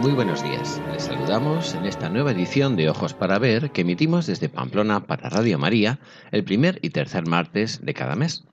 [0.00, 0.80] Muy buenos días.
[0.92, 5.28] Les saludamos en esta nueva edición de Ojos para Ver que emitimos desde Pamplona para
[5.28, 5.98] Radio María
[6.32, 8.44] el primer y tercer martes de cada mes.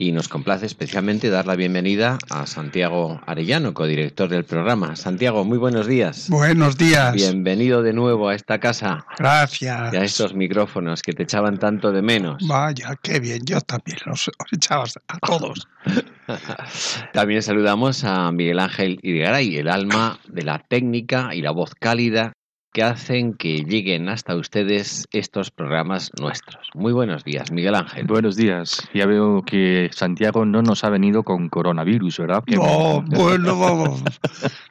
[0.00, 4.94] Y nos complace especialmente dar la bienvenida a Santiago Arellano, codirector del programa.
[4.94, 6.30] Santiago, muy buenos días.
[6.30, 7.12] Buenos días.
[7.12, 9.04] Bienvenido de nuevo a esta casa.
[9.18, 9.92] Gracias.
[9.92, 12.46] Y a estos micrófonos que te echaban tanto de menos.
[12.46, 13.40] Vaya, qué bien.
[13.44, 15.66] Yo también los, os echaba a todos.
[17.12, 22.34] También saludamos a Miguel Ángel Irigaray, el alma de la técnica y la voz cálida
[22.78, 26.68] que hacen que lleguen hasta ustedes estos programas nuestros.
[26.74, 28.06] Muy buenos días, Miguel Ángel.
[28.06, 28.88] Buenos días.
[28.94, 32.44] Ya veo que Santiago no nos ha venido con coronavirus, ¿verdad?
[32.46, 33.96] No, bueno,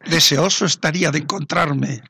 [0.10, 2.02] deseoso estaría de encontrarme.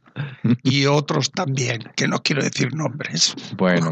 [0.63, 3.35] Y otros también, que no quiero decir nombres.
[3.55, 3.91] Bueno.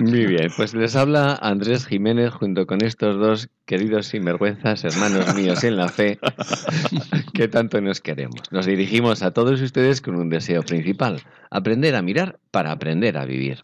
[0.00, 5.62] Muy bien, pues les habla Andrés Jiménez junto con estos dos queridos sinvergüenzas, hermanos míos
[5.64, 6.18] en la fe,
[7.34, 8.40] que tanto nos queremos.
[8.50, 13.24] Nos dirigimos a todos ustedes con un deseo principal, aprender a mirar para aprender a
[13.24, 13.62] vivir.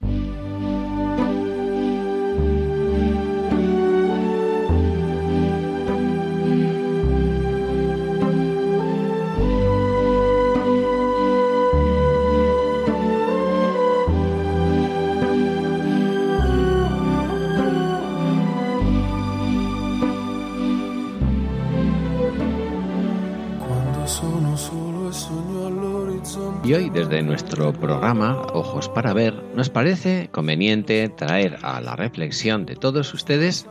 [26.94, 33.12] Desde nuestro programa Ojos para Ver, nos parece conveniente traer a la reflexión de todos
[33.12, 33.66] ustedes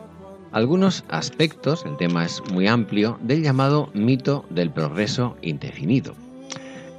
[0.52, 6.16] algunos aspectos, el tema es muy amplio, del llamado mito del progreso indefinido.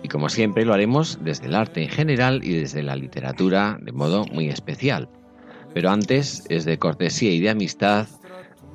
[0.02, 3.92] Y como siempre lo haremos desde el arte en general y desde la literatura de
[3.92, 5.10] modo muy especial.
[5.74, 8.06] Pero antes es de cortesía y de amistad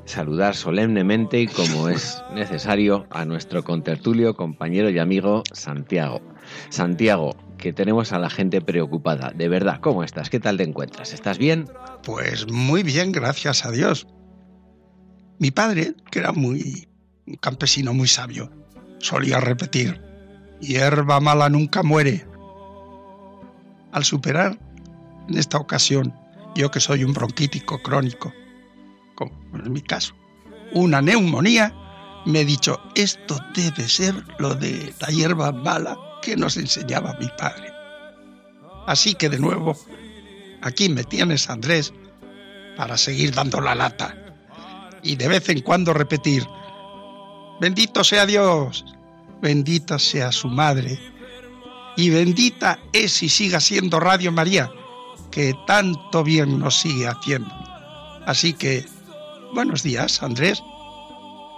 [0.05, 6.21] saludar solemnemente y como es necesario a nuestro contertulio, compañero y amigo Santiago.
[6.69, 9.31] Santiago, que tenemos a la gente preocupada.
[9.35, 10.29] De verdad, ¿cómo estás?
[10.29, 11.13] ¿Qué tal te encuentras?
[11.13, 11.69] ¿Estás bien?
[12.03, 14.07] Pues muy bien, gracias a Dios.
[15.37, 16.87] Mi padre, que era muy
[17.27, 18.51] un campesino muy sabio,
[18.99, 20.01] solía repetir,
[20.59, 22.25] hierba mala nunca muere.
[23.91, 24.57] Al superar,
[25.27, 26.13] en esta ocasión,
[26.55, 28.33] yo que soy un bronquítico crónico,
[29.15, 30.15] como en mi caso,
[30.73, 31.73] una neumonía,
[32.25, 37.27] me he dicho, esto debe ser lo de la hierba mala que nos enseñaba mi
[37.37, 37.71] padre.
[38.87, 39.77] Así que de nuevo,
[40.61, 41.93] aquí me tienes, Andrés,
[42.75, 44.15] para seguir dando la lata
[45.03, 46.45] y de vez en cuando repetir,
[47.59, 48.85] bendito sea Dios,
[49.41, 50.99] bendita sea su madre
[51.95, 54.71] y bendita es y siga siendo Radio María,
[55.31, 57.53] que tanto bien nos sigue haciendo.
[58.25, 58.85] Así que,
[59.53, 60.61] buenos días, Andrés.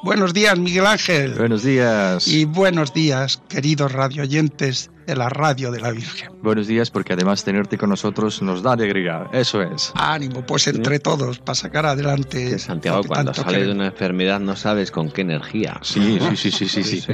[0.04, 1.36] Buenos días, Miguel Ángel.
[1.36, 2.28] Buenos días.
[2.28, 6.32] Y buenos días, queridos radioyentes de la Radio de la Virgen.
[6.42, 9.28] Buenos días, porque además tenerte con nosotros nos da alegría.
[9.34, 9.92] Eso es.
[9.96, 12.52] Ánimo, pues entre todos, para sacar adelante.
[12.52, 15.78] Que Santiago, cuando tanto sale de una enfermedad no sabes con qué energía.
[15.82, 17.02] Sí, sí, sí, sí, sí.
[17.02, 17.14] sí.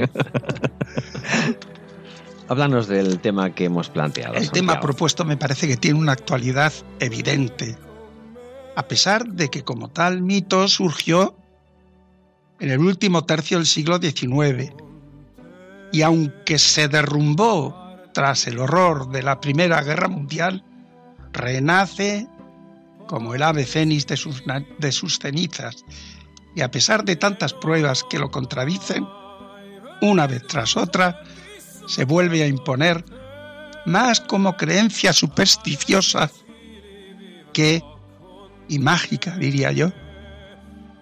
[2.48, 4.34] Háblanos del tema que hemos planteado.
[4.34, 7.76] El tema propuesto me parece que tiene una actualidad evidente,
[8.76, 11.36] a pesar de que como tal mito surgió
[12.60, 14.72] en el último tercio del siglo XIX,
[15.92, 20.64] y aunque se derrumbó tras el horror de la Primera Guerra Mundial,
[21.32, 22.26] renace
[23.06, 24.42] como el ave fénix de sus,
[24.78, 25.84] de sus cenizas,
[26.54, 29.06] y a pesar de tantas pruebas que lo contradicen,
[30.00, 31.22] una vez tras otra,
[31.86, 33.04] se vuelve a imponer
[33.86, 36.30] más como creencia supersticiosa
[37.52, 37.82] que,
[38.68, 39.90] y mágica diría yo,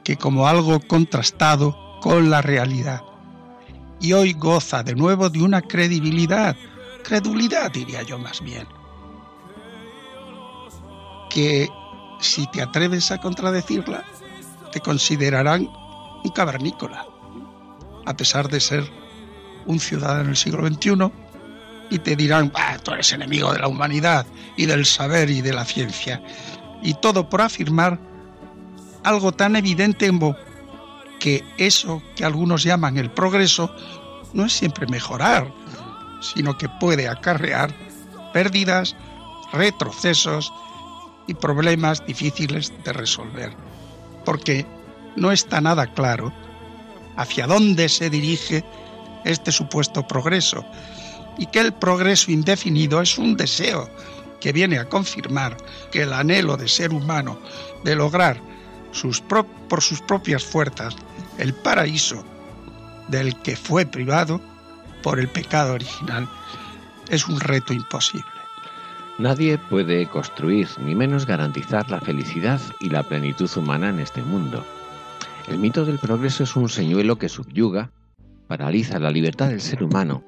[0.05, 3.03] que como algo contrastado con la realidad.
[4.01, 6.57] Y hoy goza de nuevo de una credibilidad,
[7.03, 8.67] credulidad diría yo más bien,
[11.31, 11.69] que
[12.21, 14.05] si te atreves a contradecirla,
[14.73, 15.69] te considerarán
[16.25, 17.07] un cavernícola,
[18.05, 18.85] a pesar de ser
[19.67, 21.11] un ciudadano del siglo XXI,
[21.91, 24.27] y te dirán, "Bah, tú eres enemigo de la humanidad
[24.57, 26.23] y del saber y de la ciencia.
[26.83, 27.99] Y todo por afirmar
[29.05, 30.37] algo tan evidente como
[31.19, 33.75] que eso que algunos llaman el progreso
[34.33, 35.53] no es siempre mejorar,
[36.21, 37.75] sino que puede acarrear
[38.33, 38.97] pérdidas,
[39.53, 40.53] retrocesos
[41.27, 43.53] y problemas difíciles de resolver,
[44.25, 44.67] porque
[45.17, 46.33] no está nada claro
[47.17, 48.65] hacia dónde se dirige
[49.25, 50.65] este supuesto progreso
[51.39, 53.91] y que el progreso indefinido es un deseo
[54.41, 55.57] que viene a confirmar
[55.91, 57.39] que el anhelo de ser humano
[57.85, 58.41] de lograr
[59.69, 60.97] por sus propias fuerzas
[61.39, 62.25] el paraíso
[63.09, 64.41] del que fue privado
[65.03, 66.29] por el pecado original
[67.09, 68.27] es un reto imposible.
[69.19, 74.65] Nadie puede construir ni menos garantizar la felicidad y la plenitud humana en este mundo.
[75.49, 77.91] El mito del progreso es un señuelo que subyuga,
[78.49, 80.23] paraliza la libertad del ser humano,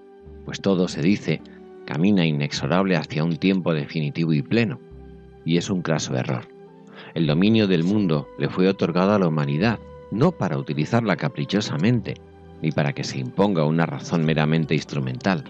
[0.44, 1.43] pues todo se dice
[1.87, 4.79] camina inexorable hacia un tiempo definitivo y pleno,
[5.44, 6.57] y es un craso error.
[7.14, 9.78] El dominio del mundo le fue otorgado a la humanidad,
[10.10, 12.14] no para utilizarla caprichosamente,
[12.62, 15.44] ni para que se imponga una razón meramente instrumental.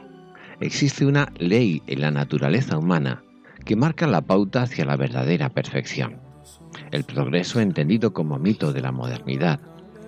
[0.61, 3.23] Existe una ley en la naturaleza humana
[3.65, 6.21] que marca la pauta hacia la verdadera perfección.
[6.91, 9.61] El progreso entendido como mito de la modernidad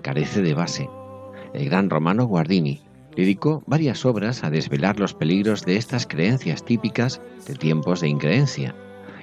[0.03, 0.89] carece de base.
[1.53, 2.81] El gran romano Guardini
[3.17, 8.75] dedicó varias obras a desvelar los peligros de estas creencias típicas de tiempos de increencia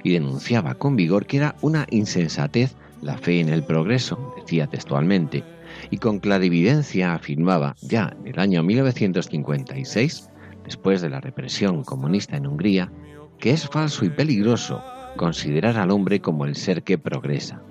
[0.02, 5.44] y denunciaba con vigor que era una insensatez la fe en el progreso, decía textualmente,
[5.90, 10.28] y con clarividencia afirmaba ya en el año 1956,
[10.64, 12.90] después de la represión comunista en Hungría,
[13.38, 14.82] que es falso y peligroso
[15.16, 17.62] considerar al hombre como el ser que progresa.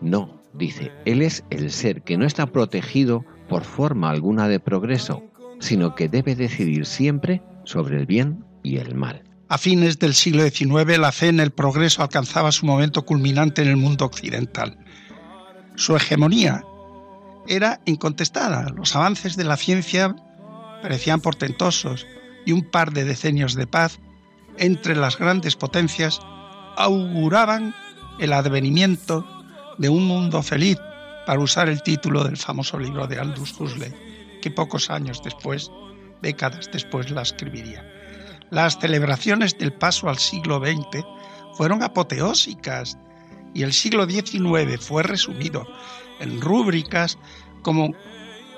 [0.00, 5.22] No, dice, él es el ser que no está protegido por forma alguna de progreso,
[5.60, 9.22] sino que debe decidir siempre sobre el bien y el mal.
[9.50, 13.68] A fines del siglo XIX, la fe en el progreso alcanzaba su momento culminante en
[13.68, 14.76] el mundo occidental.
[15.74, 16.64] Su hegemonía
[17.46, 18.68] era incontestada.
[18.76, 20.14] Los avances de la ciencia
[20.82, 22.06] parecían portentosos
[22.44, 24.00] y un par de decenios de paz
[24.58, 26.20] entre las grandes potencias
[26.76, 27.74] auguraban
[28.20, 29.24] el advenimiento
[29.78, 30.78] de un mundo feliz,
[31.26, 33.92] para usar el título del famoso libro de Aldous Huxley,
[34.40, 35.70] que pocos años después,
[36.22, 37.97] décadas después, la escribiría.
[38.50, 41.04] Las celebraciones del paso al siglo XX
[41.52, 42.96] fueron apoteósicas
[43.52, 45.66] y el siglo XIX fue resumido
[46.20, 47.18] en rúbricas
[47.62, 47.92] como,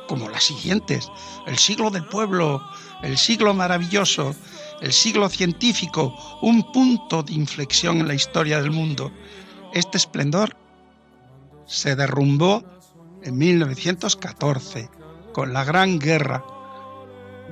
[0.06, 1.10] como las siguientes,
[1.46, 2.62] el siglo del pueblo,
[3.02, 4.34] el siglo maravilloso,
[4.80, 9.12] el siglo científico, un punto de inflexión en la historia del mundo.
[9.72, 10.56] Este esplendor
[11.66, 12.62] se derrumbó
[13.22, 14.88] en 1914
[15.32, 16.44] con la Gran Guerra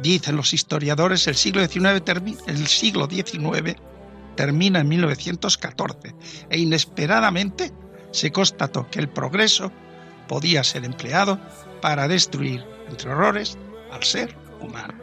[0.02, 3.76] Dicen los historiadores, el siglo XIX, el siglo XIX
[4.36, 6.14] termina en 1914
[6.48, 7.72] e inesperadamente
[8.12, 9.72] se constató que el progreso
[10.28, 11.40] podía ser empleado
[11.82, 13.58] para destruir, entre horrores,
[13.90, 14.94] al ser humano.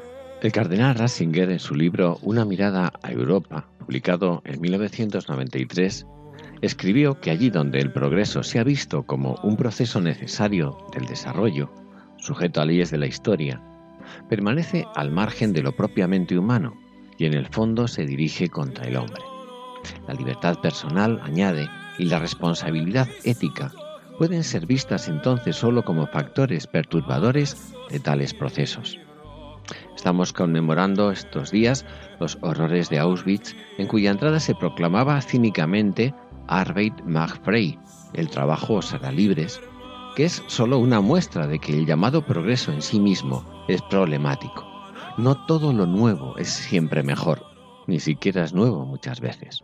[0.41, 6.05] El cardenal Ratzinger, en su libro Una mirada a Europa, publicado en 1993,
[6.61, 11.73] escribió que allí donde el progreso se ha visto como un proceso necesario del desarrollo,
[12.17, 13.61] sujeto a leyes de la historia,
[14.29, 16.77] permanece al margen de lo propiamente humano
[17.17, 19.21] y en el fondo se dirige contra el hombre.
[20.07, 23.71] La libertad personal, añade, y la responsabilidad ética
[24.17, 28.99] pueden ser vistas entonces solo como factores perturbadores de tales procesos.
[29.95, 31.85] Estamos conmemorando estos días
[32.19, 36.13] los horrores de Auschwitz, en cuya entrada se proclamaba cínicamente
[36.47, 37.79] Arbeit macht frei,
[38.13, 39.59] el trabajo os hará libres,
[40.15, 44.65] que es solo una muestra de que el llamado progreso en sí mismo es problemático.
[45.17, 47.45] No todo lo nuevo es siempre mejor,
[47.87, 49.63] ni siquiera es nuevo muchas veces.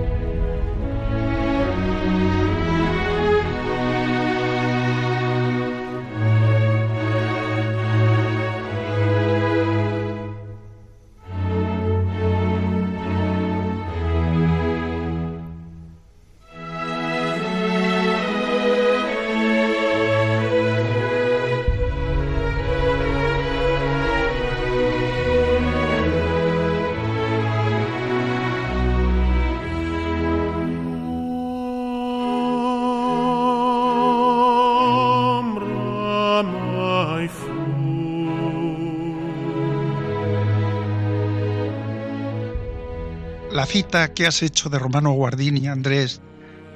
[43.71, 46.19] Cita que has hecho de Romano Guardini, Andrés,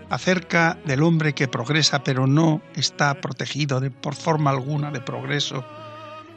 [0.10, 5.66] acerca del hombre que progresa pero no está protegido por forma alguna de progreso,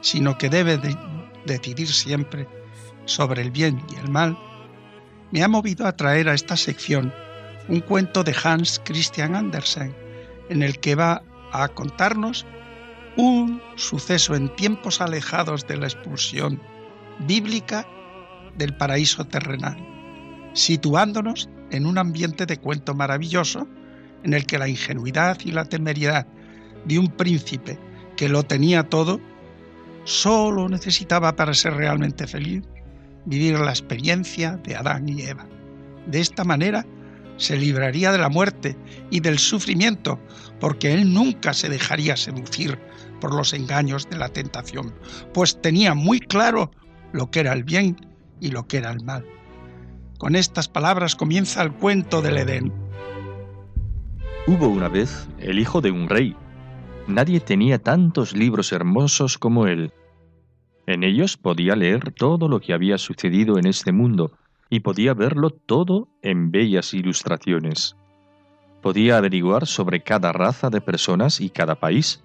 [0.01, 0.81] sino que debe
[1.47, 2.49] decidir siempre
[3.05, 4.37] sobre el bien y el mal,
[5.31, 7.15] me ha movido a traer a esta sección
[7.69, 9.95] un cuento de Hans Christian Andersen,
[10.49, 11.23] en el que va
[11.53, 12.47] a contarnos
[13.17, 16.61] un suceso en tiempos alejados de la expulsión
[17.21, 17.87] bíblica
[18.57, 19.88] del paraíso terrenal,
[20.53, 23.69] situándonos en un ambiente de cuento maravilloso
[24.25, 26.27] en el que la ingenuidad y la temeridad
[26.85, 27.79] de un príncipe
[28.17, 29.21] que lo tenía todo
[30.05, 32.65] solo necesitaba para ser realmente feliz
[33.27, 35.47] vivir la experiencia de Adán y Eva.
[36.07, 36.87] De esta manera
[37.37, 38.77] se libraría de la muerte
[39.11, 40.19] y del sufrimiento,
[40.61, 42.79] porque él nunca se dejaría seducir
[43.21, 44.95] por los engaños de la tentación,
[45.35, 46.71] pues tenía muy claro
[47.13, 47.97] lo que era el bien
[48.41, 49.25] y lo que era el mal.
[50.19, 52.73] Con estas palabras comienza el cuento del Edén.
[54.49, 56.35] Hubo una vez el hijo de un rey.
[57.07, 59.93] Nadie tenía tantos libros hermosos como él.
[60.89, 64.33] En ellos podía leer todo lo que había sucedido en este mundo
[64.69, 67.97] y podía verlo todo en bellas ilustraciones.
[68.83, 72.25] Podía averiguar sobre cada raza de personas y cada país,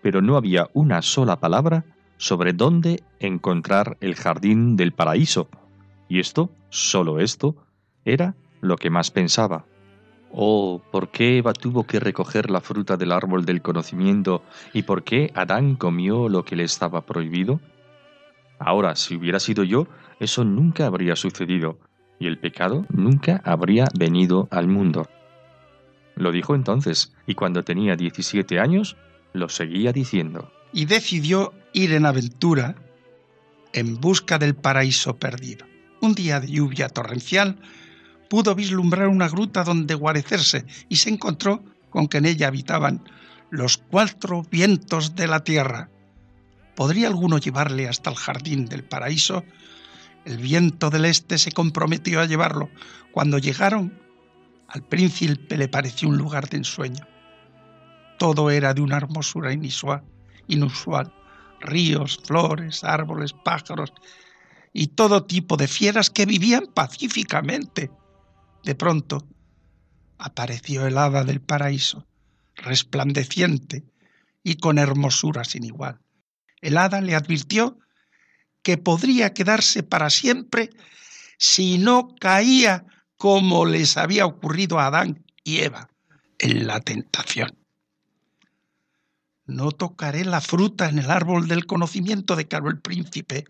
[0.00, 1.84] pero no había una sola palabra
[2.16, 5.48] sobre dónde encontrar el jardín del paraíso.
[6.08, 7.56] Y esto, solo esto,
[8.04, 9.64] era lo que más pensaba.
[10.30, 14.42] Oh, ¿por qué Eva tuvo que recoger la fruta del árbol del conocimiento
[14.72, 17.60] y por qué Adán comió lo que le estaba prohibido?
[18.58, 19.86] Ahora, si hubiera sido yo,
[20.20, 21.78] eso nunca habría sucedido
[22.18, 25.08] y el pecado nunca habría venido al mundo.
[26.14, 28.96] Lo dijo entonces, y cuando tenía 17 años,
[29.32, 30.50] lo seguía diciendo.
[30.72, 32.76] Y decidió ir en aventura
[33.72, 35.66] en busca del paraíso perdido.
[36.06, 37.58] Un día de lluvia torrencial
[38.30, 43.02] pudo vislumbrar una gruta donde guarecerse y se encontró con que en ella habitaban
[43.50, 45.90] los cuatro vientos de la tierra.
[46.76, 49.42] ¿Podría alguno llevarle hasta el jardín del paraíso?
[50.24, 52.70] El viento del este se comprometió a llevarlo.
[53.10, 53.98] Cuando llegaron,
[54.68, 57.04] al príncipe le pareció un lugar de ensueño.
[58.16, 60.04] Todo era de una hermosura inusual,
[60.46, 61.12] inusual.
[61.58, 63.92] Ríos, flores, árboles, pájaros
[64.78, 67.90] y todo tipo de fieras que vivían pacíficamente.
[68.62, 69.26] De pronto
[70.18, 72.06] apareció el hada del paraíso,
[72.56, 73.84] resplandeciente
[74.42, 75.98] y con hermosura sin igual.
[76.60, 77.78] El hada le advirtió
[78.62, 80.68] que podría quedarse para siempre
[81.38, 82.84] si no caía
[83.16, 85.88] como les había ocurrido a Adán y Eva
[86.38, 87.56] en la tentación.
[89.46, 93.44] No tocaré la fruta en el árbol del conocimiento, declaró el príncipe.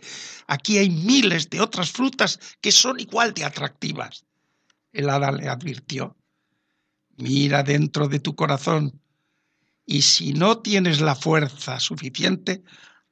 [0.47, 4.25] Aquí hay miles de otras frutas que son igual de atractivas.
[4.93, 6.17] El hada le advirtió.
[7.17, 9.01] Mira dentro de tu corazón
[9.87, 12.63] y si no tienes la fuerza suficiente,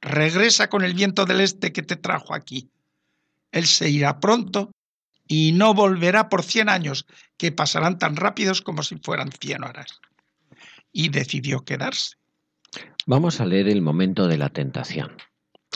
[0.01, 2.69] regresa con el viento del este que te trajo aquí.
[3.51, 4.71] Él se irá pronto
[5.25, 9.99] y no volverá por cien años, que pasarán tan rápidos como si fueran cien horas.
[10.91, 12.17] Y decidió quedarse.
[13.05, 15.11] Vamos a leer el momento de la tentación.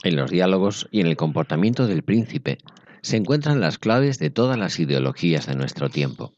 [0.03, 2.57] En los diálogos y en el comportamiento del príncipe
[3.01, 6.33] se encuentran las claves de todas las ideologías de nuestro tiempo.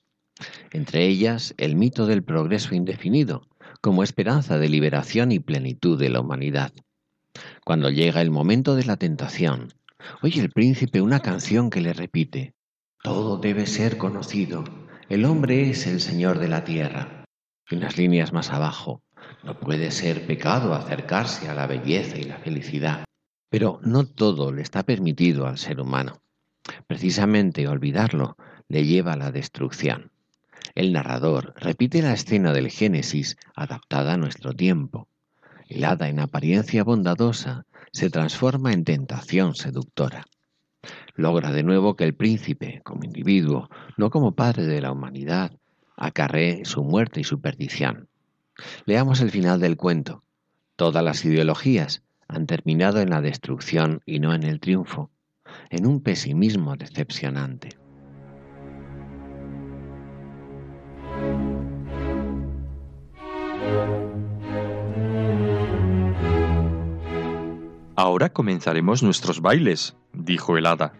[0.72, 3.48] Entre ellas, el mito del progreso indefinido,
[3.82, 6.74] como esperanza de liberación y plenitud de la humanidad.
[7.64, 9.74] Cuando llega el momento de la tentación,
[10.22, 12.54] oye el príncipe una canción que le repite,
[13.04, 14.64] Todo debe ser conocido,
[15.10, 17.26] el hombre es el Señor de la tierra.
[17.70, 19.02] Y unas líneas más abajo,
[19.44, 23.06] no puede ser pecado acercarse a la belleza y la felicidad.
[23.50, 26.22] Pero no todo le está permitido al ser humano.
[26.88, 30.12] Precisamente olvidarlo le lleva a la destrucción.
[30.76, 35.08] El narrador repite la escena del Génesis adaptada a nuestro tiempo.
[35.68, 40.26] El hada en apariencia bondadosa se transforma en tentación seductora.
[41.16, 45.52] Logra de nuevo que el príncipe, como individuo, no como padre de la humanidad,
[45.98, 48.08] acarree su muerte y su perdición.
[48.86, 50.24] Leamos el final del cuento.
[50.76, 55.12] Todas las ideologías han terminado en la destrucción y no en el triunfo,
[55.70, 57.70] en un pesimismo decepcionante.
[67.96, 70.94] Ahora comenzaremos nuestros bailes, dijo el hada.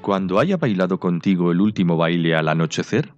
[0.00, 3.14] Cuando haya bailado contigo el último baile al anochecer,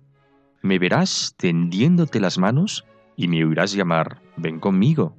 [0.60, 2.84] me verás tendiéndote las manos
[3.16, 5.16] y me oirás llamar, ven conmigo.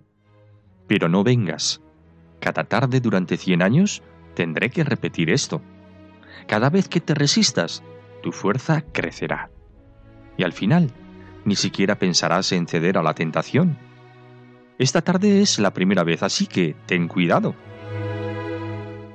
[0.88, 1.82] Pero no vengas.
[2.40, 4.04] Cada tarde durante cien años
[4.36, 5.62] tendré que repetir esto.
[6.48, 7.84] Cada vez que te resistas,
[8.22, 9.50] tu fuerza crecerá.
[10.38, 10.92] Y al final,
[11.46, 13.78] ni siquiera pensarás en ceder a la tentación.
[14.78, 17.56] Esta tarde es la primera vez, así que ten cuidado.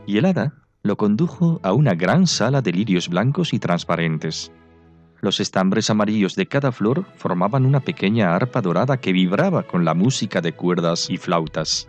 [0.06, 4.52] Y el hada lo condujo a una gran sala de lirios blancos y transparentes.
[5.20, 9.94] Los estambres amarillos de cada flor formaban una pequeña arpa dorada que vibraba con la
[9.94, 11.88] música de cuerdas y flautas.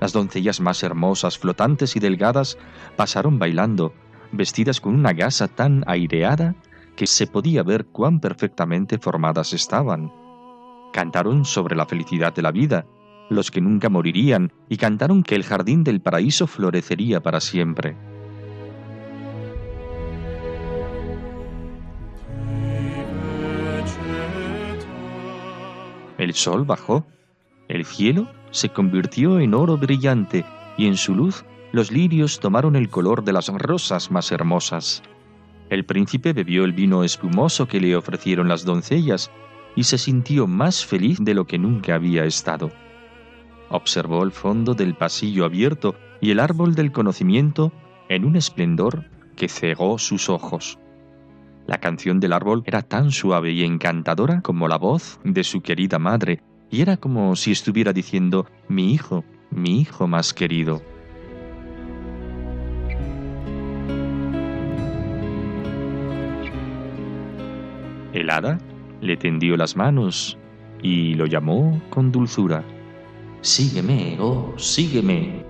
[0.00, 2.56] Las doncellas más hermosas, flotantes y delgadas
[2.96, 3.92] pasaron bailando,
[4.32, 6.54] vestidas con una gasa tan aireada
[6.96, 10.10] que se podía ver cuán perfectamente formadas estaban.
[10.94, 12.86] Cantaron sobre la felicidad de la vida,
[13.28, 17.96] los que nunca morirían, y cantaron que el jardín del paraíso florecería para siempre.
[26.20, 27.06] El sol bajó,
[27.66, 30.44] el cielo se convirtió en oro brillante
[30.76, 35.02] y en su luz los lirios tomaron el color de las rosas más hermosas.
[35.70, 39.30] El príncipe bebió el vino espumoso que le ofrecieron las doncellas
[39.74, 42.70] y se sintió más feliz de lo que nunca había estado.
[43.70, 47.72] Observó el fondo del pasillo abierto y el árbol del conocimiento
[48.10, 50.78] en un esplendor que cegó sus ojos.
[51.70, 56.00] La canción del árbol era tan suave y encantadora como la voz de su querida
[56.00, 60.82] madre, y era como si estuviera diciendo, mi hijo, mi hijo más querido.
[68.12, 68.58] El hada
[69.00, 70.36] le tendió las manos
[70.82, 72.64] y lo llamó con dulzura.
[73.42, 75.44] Sígueme, oh, sígueme.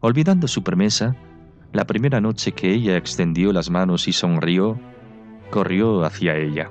[0.00, 1.16] Olvidando su promesa,
[1.72, 4.78] la primera noche que ella extendió las manos y sonrió,
[5.52, 6.70] corrió hacia ella.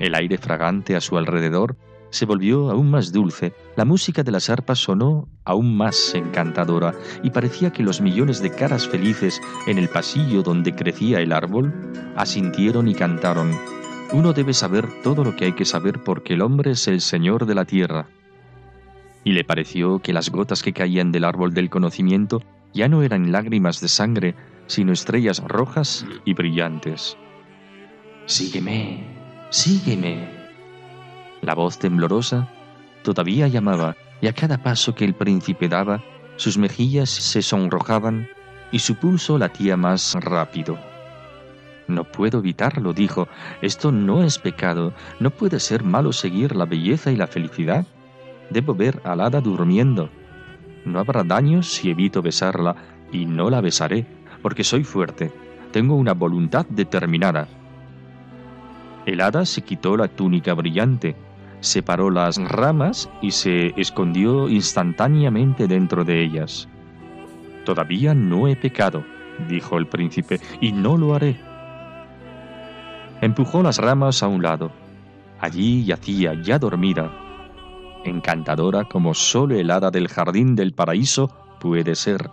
[0.00, 1.76] El aire fragante a su alrededor
[2.10, 7.30] se volvió aún más dulce, la música de las arpas sonó aún más encantadora y
[7.30, 11.72] parecía que los millones de caras felices en el pasillo donde crecía el árbol
[12.16, 13.52] asintieron y cantaron.
[14.12, 17.46] Uno debe saber todo lo que hay que saber porque el hombre es el señor
[17.46, 18.06] de la tierra.
[19.22, 22.42] Y le pareció que las gotas que caían del árbol del conocimiento
[22.74, 24.34] ya no eran lágrimas de sangre,
[24.66, 27.16] sino estrellas rojas y brillantes.
[28.26, 29.06] Sígueme,
[29.50, 30.28] sígueme,
[31.44, 32.48] la voz temblorosa
[33.02, 36.02] todavía llamaba, y a cada paso que el príncipe daba,
[36.36, 38.28] sus mejillas se sonrojaban
[38.72, 40.78] y su pulso latía más rápido.
[41.86, 43.28] No puedo evitarlo, dijo.
[43.60, 44.94] Esto no es pecado.
[45.20, 47.86] No puede ser malo seguir la belleza y la felicidad.
[48.48, 50.08] Debo ver al hada durmiendo.
[50.84, 52.76] No habrá daño si evito besarla,
[53.10, 54.06] y no la besaré,
[54.42, 55.32] porque soy fuerte.
[55.72, 57.48] Tengo una voluntad determinada.
[59.06, 61.16] El hada se quitó la túnica brillante,
[61.60, 66.68] separó las ramas y se escondió instantáneamente dentro de ellas.
[67.64, 69.04] Todavía no he pecado,
[69.48, 71.40] dijo el príncipe, y no lo haré.
[73.20, 74.70] Empujó las ramas a un lado.
[75.40, 77.10] Allí yacía, ya dormida,
[78.04, 81.28] encantadora como solo el hada del jardín del paraíso
[81.60, 82.30] puede ser.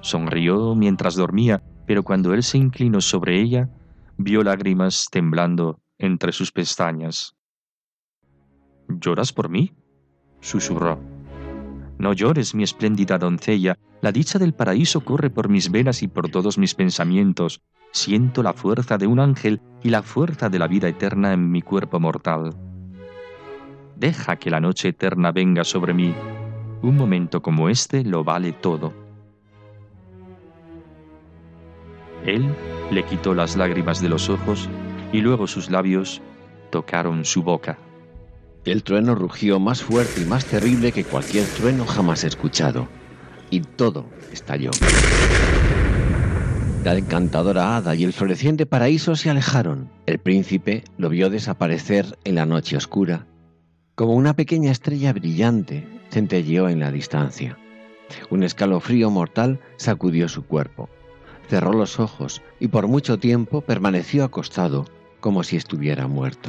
[0.00, 3.68] Sonrió mientras dormía, pero cuando él se inclinó sobre ella,
[4.16, 7.36] vio lágrimas temblando entre sus pestañas.
[8.88, 9.72] ¿Lloras por mí?
[10.40, 10.98] susurró.
[11.98, 16.30] No llores, mi espléndida doncella, la dicha del paraíso corre por mis venas y por
[16.30, 17.60] todos mis pensamientos.
[17.92, 21.60] Siento la fuerza de un ángel y la fuerza de la vida eterna en mi
[21.60, 22.56] cuerpo mortal.
[24.00, 26.14] Deja que la noche eterna venga sobre mí.
[26.80, 28.94] Un momento como este lo vale todo.
[32.24, 32.48] Él
[32.90, 34.70] le quitó las lágrimas de los ojos
[35.12, 36.22] y luego sus labios
[36.70, 37.76] tocaron su boca.
[38.64, 42.88] El trueno rugió más fuerte y más terrible que cualquier trueno jamás escuchado,
[43.50, 44.70] y todo estalló.
[46.84, 49.90] La encantadora hada y el floreciente paraíso se alejaron.
[50.06, 53.26] El príncipe lo vio desaparecer en la noche oscura,
[54.00, 57.58] como una pequeña estrella brillante centelleó en la distancia.
[58.30, 60.88] Un escalofrío mortal sacudió su cuerpo.
[61.50, 64.86] Cerró los ojos y por mucho tiempo permaneció acostado
[65.20, 66.48] como si estuviera muerto.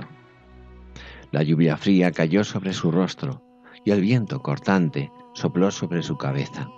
[1.31, 3.41] La lluvia fría cayó sobre su rostro
[3.83, 6.69] y el viento cortante sopló sobre su cabeza.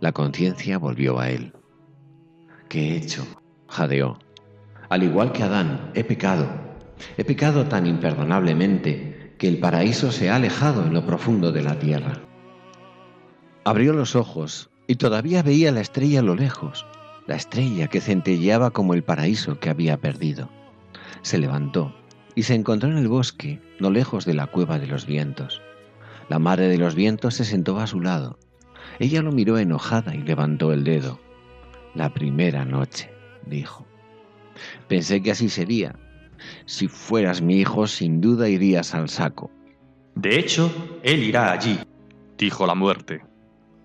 [0.00, 1.52] La conciencia volvió a él.
[2.70, 3.26] ¿Qué he hecho?
[3.68, 4.18] jadeó.
[4.88, 6.48] Al igual que Adán, he pecado.
[7.18, 9.09] He pecado tan imperdonablemente
[9.40, 12.20] que el paraíso se ha alejado en lo profundo de la tierra.
[13.64, 16.84] Abrió los ojos y todavía veía la estrella a lo lejos,
[17.26, 20.50] la estrella que centelleaba como el paraíso que había perdido.
[21.22, 21.96] Se levantó
[22.34, 25.62] y se encontró en el bosque, no lejos de la cueva de los vientos.
[26.28, 28.38] La madre de los vientos se sentó a su lado.
[28.98, 31.18] Ella lo miró enojada y levantó el dedo.
[31.94, 33.10] La primera noche,
[33.46, 33.86] dijo.
[34.86, 35.96] Pensé que así sería.
[36.64, 39.50] Si fueras mi hijo, sin duda irías al saco.
[40.14, 40.70] De hecho,
[41.02, 41.78] él irá allí,
[42.36, 43.22] dijo la muerte.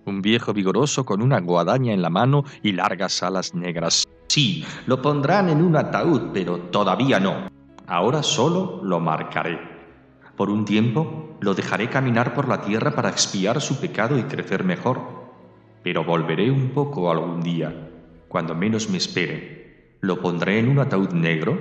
[0.05, 4.05] Un viejo vigoroso con una guadaña en la mano y largas alas negras.
[4.27, 7.49] Sí, lo pondrán en un ataúd, pero todavía no.
[7.87, 9.59] Ahora solo lo marcaré.
[10.35, 14.63] Por un tiempo lo dejaré caminar por la tierra para expiar su pecado y crecer
[14.63, 15.01] mejor.
[15.83, 17.89] Pero volveré un poco algún día,
[18.27, 19.97] cuando menos me espere.
[20.01, 21.57] Lo pondré en un ataúd negro,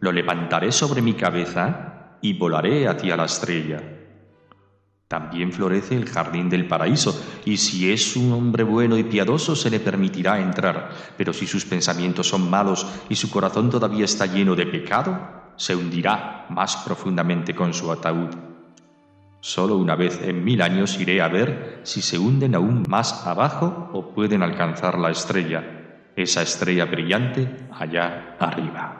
[0.00, 3.82] lo levantaré sobre mi cabeza y volaré hacia la estrella.
[5.08, 9.68] También florece el jardín del paraíso, y si es un hombre bueno y piadoso se
[9.68, 14.54] le permitirá entrar, pero si sus pensamientos son malos y su corazón todavía está lleno
[14.54, 18.30] de pecado, se hundirá más profundamente con su ataúd.
[19.40, 23.90] Solo una vez en mil años iré a ver si se hunden aún más abajo
[23.92, 28.99] o pueden alcanzar la estrella, esa estrella brillante allá arriba.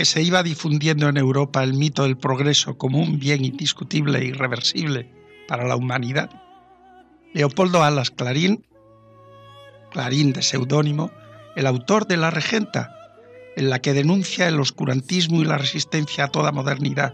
[0.00, 4.24] Que se iba difundiendo en Europa el mito del progreso como un bien indiscutible e
[4.24, 5.12] irreversible
[5.46, 6.30] para la humanidad,
[7.34, 8.64] Leopoldo Alas Clarín,
[9.90, 11.10] Clarín de seudónimo,
[11.54, 12.96] el autor de La Regenta,
[13.56, 17.12] en la que denuncia el oscurantismo y la resistencia a toda modernidad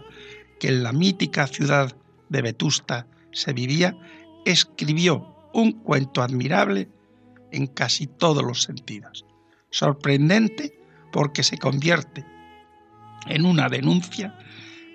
[0.57, 1.93] que en la mítica ciudad
[2.29, 3.97] de Vetusta se vivía,
[4.45, 6.87] escribió un cuento admirable
[7.51, 9.25] en casi todos los sentidos,
[9.71, 10.79] sorprendente
[11.11, 12.36] porque se convierte
[13.29, 14.37] en una denuncia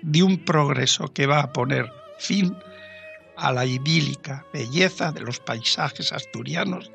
[0.01, 2.55] de un progreso que va a poner fin
[3.37, 6.91] a la idílica belleza de los paisajes asturianos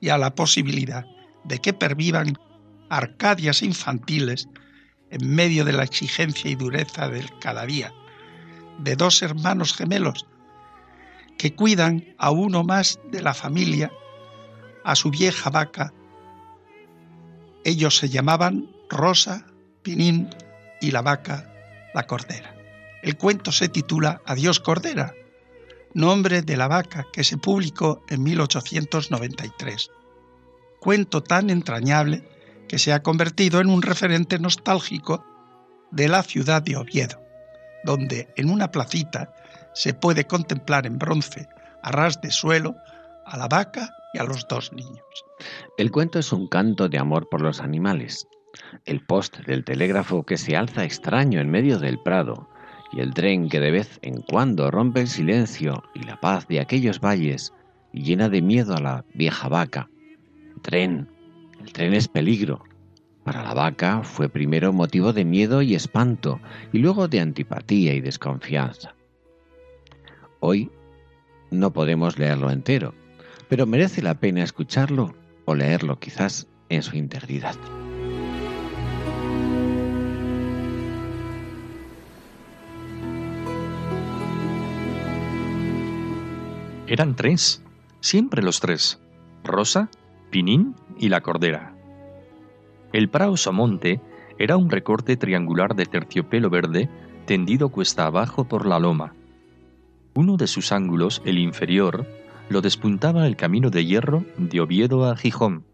[0.00, 1.06] y a la posibilidad
[1.44, 2.36] de que pervivan
[2.90, 4.48] arcadias infantiles
[5.10, 7.92] en medio de la exigencia y dureza del cada día,
[8.78, 10.26] de dos hermanos gemelos
[11.38, 13.90] que cuidan a uno más de la familia,
[14.84, 15.92] a su vieja vaca.
[17.64, 19.46] Ellos se llamaban Rosa,
[19.82, 20.30] Pinín
[20.82, 21.48] y la vaca,
[21.94, 22.54] la cordera.
[23.02, 25.14] El cuento se titula Adiós Cordera,
[25.94, 29.90] nombre de la vaca que se publicó en 1893.
[30.80, 32.28] Cuento tan entrañable
[32.68, 35.24] que se ha convertido en un referente nostálgico
[35.90, 37.20] de la ciudad de Oviedo,
[37.84, 39.32] donde en una placita
[39.74, 41.48] se puede contemplar en bronce,
[41.82, 42.74] a ras de suelo,
[43.24, 45.04] a la vaca y a los dos niños.
[45.78, 48.26] El cuento es un canto de amor por los animales.
[48.84, 52.48] El post del telégrafo que se alza extraño en medio del prado
[52.92, 56.60] y el tren que de vez en cuando rompe el silencio y la paz de
[56.60, 57.52] aquellos valles
[57.92, 59.88] y llena de miedo a la vieja vaca.
[60.62, 61.08] Tren,
[61.60, 62.64] el tren es peligro.
[63.24, 66.40] Para la vaca fue primero motivo de miedo y espanto
[66.72, 68.94] y luego de antipatía y desconfianza.
[70.40, 70.70] Hoy
[71.50, 72.94] no podemos leerlo entero,
[73.48, 77.54] pero merece la pena escucharlo o leerlo quizás en su integridad.
[86.88, 87.62] Eran tres,
[88.00, 89.00] siempre los tres,
[89.44, 89.88] Rosa,
[90.30, 91.74] Pinín y la Cordera.
[92.92, 94.00] El Somonte
[94.36, 96.90] era un recorte triangular de terciopelo verde
[97.24, 99.14] tendido cuesta abajo por la loma.
[100.14, 102.04] Uno de sus ángulos, el inferior,
[102.48, 105.64] lo despuntaba el camino de hierro de Oviedo a Gijón.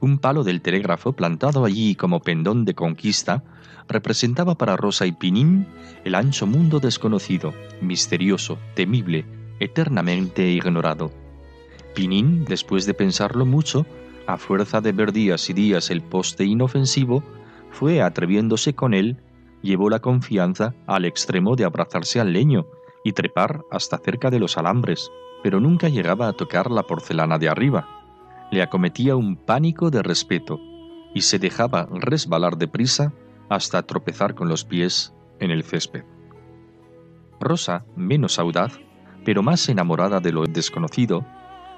[0.00, 3.44] Un palo del telégrafo plantado allí como pendón de conquista
[3.86, 5.66] representaba para Rosa y Pinín
[6.04, 7.52] el ancho mundo desconocido,
[7.82, 9.26] misterioso, temible,
[9.60, 11.10] eternamente ignorado.
[11.94, 13.86] Pinín, después de pensarlo mucho,
[14.26, 17.22] a fuerza de ver días y días el poste inofensivo,
[17.70, 19.22] fue atreviéndose con él,
[19.62, 22.66] llevó la confianza al extremo de abrazarse al leño
[23.04, 25.10] y trepar hasta cerca de los alambres,
[25.42, 27.88] pero nunca llegaba a tocar la porcelana de arriba.
[28.50, 30.60] Le acometía un pánico de respeto
[31.14, 33.12] y se dejaba resbalar deprisa
[33.48, 36.04] hasta tropezar con los pies en el césped.
[37.38, 38.80] Rosa, menos audaz,
[39.26, 41.24] pero más enamorada de lo desconocido,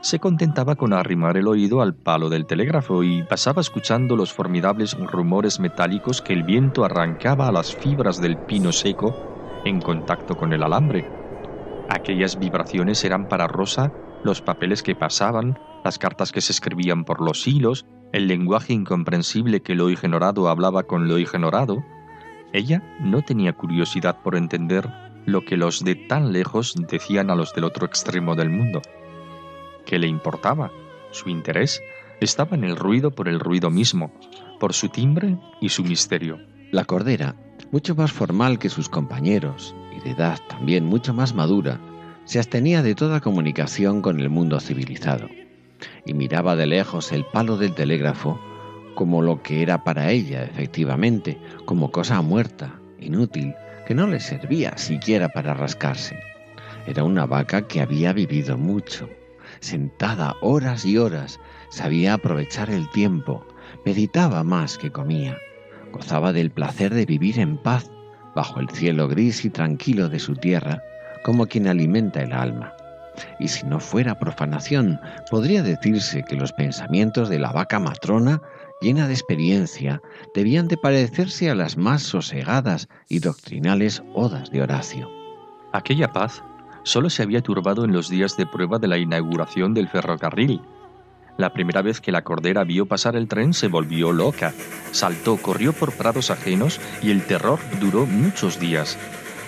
[0.03, 4.93] se contentaba con arrimar el oído al palo del telégrafo y pasaba escuchando los formidables
[4.93, 9.17] rumores metálicos que el viento arrancaba a las fibras del pino seco
[9.65, 11.07] en contacto con el alambre.
[11.89, 17.23] Aquellas vibraciones eran para Rosa los papeles que pasaban, las cartas que se escribían por
[17.23, 21.83] los hilos, el lenguaje incomprensible que lo ignorado hablaba con lo ignorado.
[22.53, 27.55] Ella no tenía curiosidad por entender lo que los de tan lejos decían a los
[27.55, 28.81] del otro extremo del mundo.
[29.85, 30.73] ¿Qué le importaba?
[31.11, 31.83] Su interés
[32.21, 34.11] estaba en el ruido por el ruido mismo,
[34.59, 36.39] por su timbre y su misterio.
[36.73, 37.37] La cordera,
[37.71, 41.79] mucho más formal que sus compañeros, y de edad también mucho más madura,
[42.25, 45.29] se abstenía de toda comunicación con el mundo civilizado,
[46.07, 48.41] y miraba de lejos el palo del telégrafo
[48.95, 53.55] como lo que era para ella, efectivamente, como cosa muerta, inútil,
[53.89, 56.21] que no le servía siquiera para rascarse.
[56.87, 59.09] Era una vaca que había vivido mucho,
[59.61, 63.47] sentada horas y horas, sabía aprovechar el tiempo,
[63.87, 65.39] meditaba más que comía,
[65.91, 67.91] gozaba del placer de vivir en paz
[68.37, 70.83] bajo el cielo gris y tranquilo de su tierra,
[71.25, 72.75] como quien alimenta el alma.
[73.39, 78.43] Y si no fuera profanación, podría decirse que los pensamientos de la vaca matrona,
[78.81, 80.01] llena de experiencia,
[80.35, 85.11] debían de parecerse a las más sosegadas y doctrinales odas de Horacio.
[85.73, 86.43] Aquella paz
[86.85, 90.63] solo se había turbado en los días de prueba de la inauguración del ferrocarril.
[91.37, 94.53] La primera vez que la cordera vio pasar el tren se volvió loca,
[94.91, 98.99] saltó, corrió por prados ajenos y el terror duró muchos días,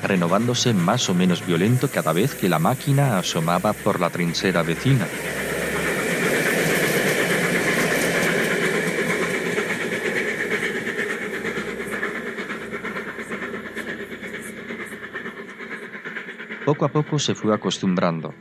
[0.02, 5.06] renovándose más o menos violento cada vez que la máquina asomaba por la trinchera vecina.
[16.70, 18.32] Poco a poco se fue acostumbrando.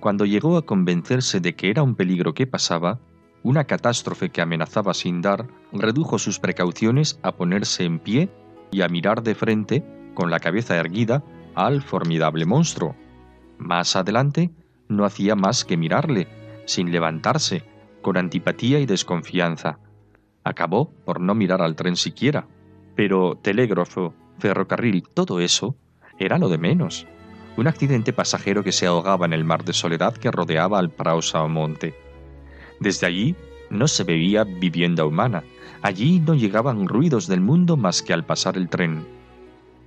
[0.00, 2.98] Cuando llegó a convencerse de que era un peligro que pasaba,
[3.44, 8.28] una catástrofe que amenazaba sin dar, redujo sus precauciones a ponerse en pie
[8.72, 11.22] y a mirar de frente, con la cabeza erguida,
[11.54, 12.96] al formidable monstruo.
[13.56, 14.50] Más adelante,
[14.88, 16.26] no hacía más que mirarle,
[16.64, 17.62] sin levantarse,
[18.02, 19.78] con antipatía y desconfianza.
[20.42, 22.48] Acabó por no mirar al tren siquiera.
[22.96, 25.76] Pero telégrafo, ferrocarril, todo eso
[26.18, 27.06] era lo de menos
[27.60, 30.90] un accidente pasajero que se ahogaba en el mar de soledad que rodeaba al
[31.50, 31.94] Monte.
[32.80, 33.36] Desde allí
[33.68, 35.44] no se veía vivienda humana,
[35.82, 39.06] allí no llegaban ruidos del mundo más que al pasar el tren.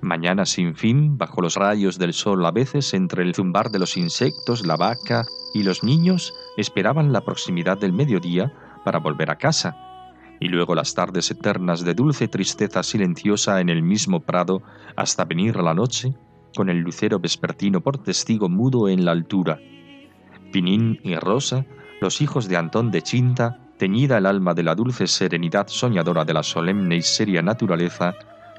[0.01, 3.97] Mañana sin fin, bajo los rayos del sol a veces, entre el zumbar de los
[3.97, 8.53] insectos, la vaca y los niños esperaban la proximidad del mediodía
[8.86, 9.75] para volver a casa,
[10.39, 14.62] y luego las tardes eternas de dulce tristeza silenciosa en el mismo prado
[14.95, 16.13] hasta venir la noche
[16.56, 19.60] con el lucero vespertino por testigo mudo en la altura.
[20.52, 21.66] Pinín y Rosa,
[22.02, 26.34] los hijos de Antón de Chinta, teñida el alma de la dulce serenidad soñadora de
[26.34, 28.13] la solemne y seria naturaleza,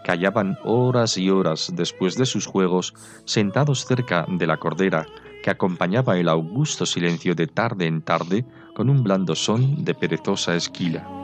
[0.04, 5.06] callaban horas y horas después de sus juegos, sentados cerca de la cordera
[5.42, 10.56] que acompañaba el augusto silencio de tarde en tarde con un blando son de perezosa
[10.56, 11.23] esquila.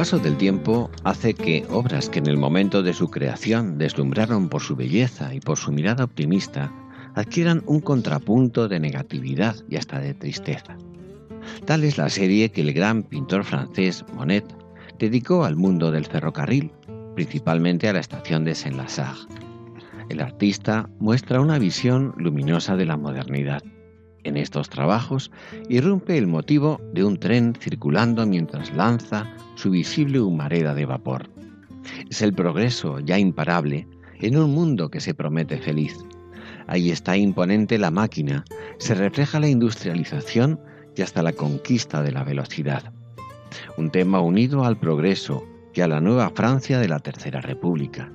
[0.00, 4.62] Paso del tiempo hace que obras que en el momento de su creación deslumbraron por
[4.62, 6.72] su belleza y por su mirada optimista
[7.14, 10.78] adquieran un contrapunto de negatividad y hasta de tristeza.
[11.66, 14.46] Tal es la serie que el gran pintor francés Monet
[14.98, 16.72] dedicó al mundo del ferrocarril,
[17.14, 19.18] principalmente a la estación de Saint-Lazare.
[20.08, 23.62] El artista muestra una visión luminosa de la modernidad.
[24.22, 25.30] En estos trabajos
[25.68, 31.30] irrumpe el motivo de un tren circulando mientras lanza su visible humareda de vapor.
[32.10, 33.88] Es el progreso ya imparable
[34.20, 35.96] en un mundo que se promete feliz.
[36.66, 38.44] Ahí está imponente la máquina,
[38.78, 40.60] se refleja la industrialización
[40.94, 42.92] y hasta la conquista de la velocidad.
[43.76, 48.12] Un tema unido al progreso y a la nueva Francia de la Tercera República.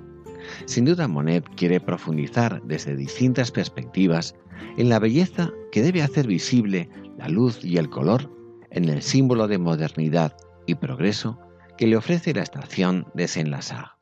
[0.65, 4.35] Sin duda Monet quiere profundizar desde distintas perspectivas
[4.77, 8.31] en la belleza que debe hacer visible la luz y el color
[8.71, 11.39] en el símbolo de modernidad y progreso
[11.77, 13.95] que le ofrece la estación de Saint-Lazare.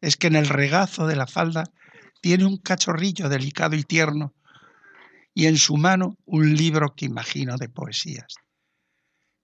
[0.00, 1.64] es que en el regazo de la falda
[2.26, 4.34] tiene un cachorrillo delicado y tierno
[5.32, 8.34] y en su mano un libro que imagino de poesías.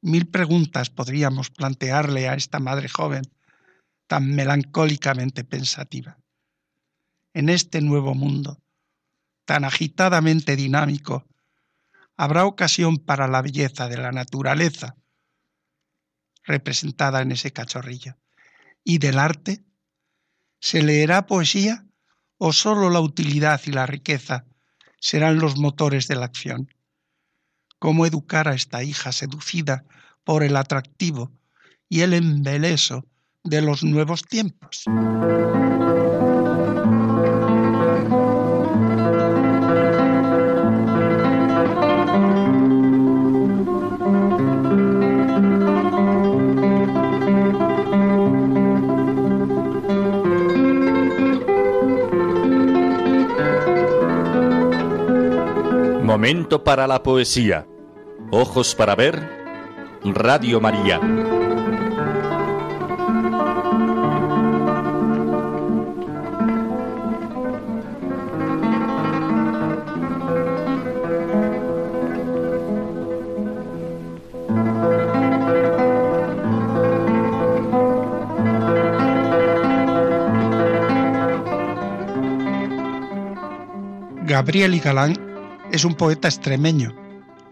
[0.00, 3.22] Mil preguntas podríamos plantearle a esta madre joven
[4.08, 6.18] tan melancólicamente pensativa.
[7.32, 8.60] En este nuevo mundo,
[9.44, 11.24] tan agitadamente dinámico,
[12.16, 14.96] habrá ocasión para la belleza de la naturaleza
[16.42, 18.16] representada en ese cachorrillo.
[18.82, 19.64] ¿Y del arte?
[20.58, 21.86] ¿Se leerá poesía
[22.44, 24.46] o sólo la utilidad y la riqueza
[24.98, 26.74] serán los motores de la acción?
[27.78, 29.84] ¿Cómo educar a esta hija seducida
[30.24, 31.30] por el atractivo
[31.88, 33.06] y el embeleso
[33.44, 34.84] de los nuevos tiempos.
[56.22, 57.66] Momento para la poesía.
[58.30, 59.28] Ojos para ver.
[60.04, 61.00] Radio María.
[84.24, 85.21] Gabriel y Galán
[85.82, 86.94] es un poeta extremeño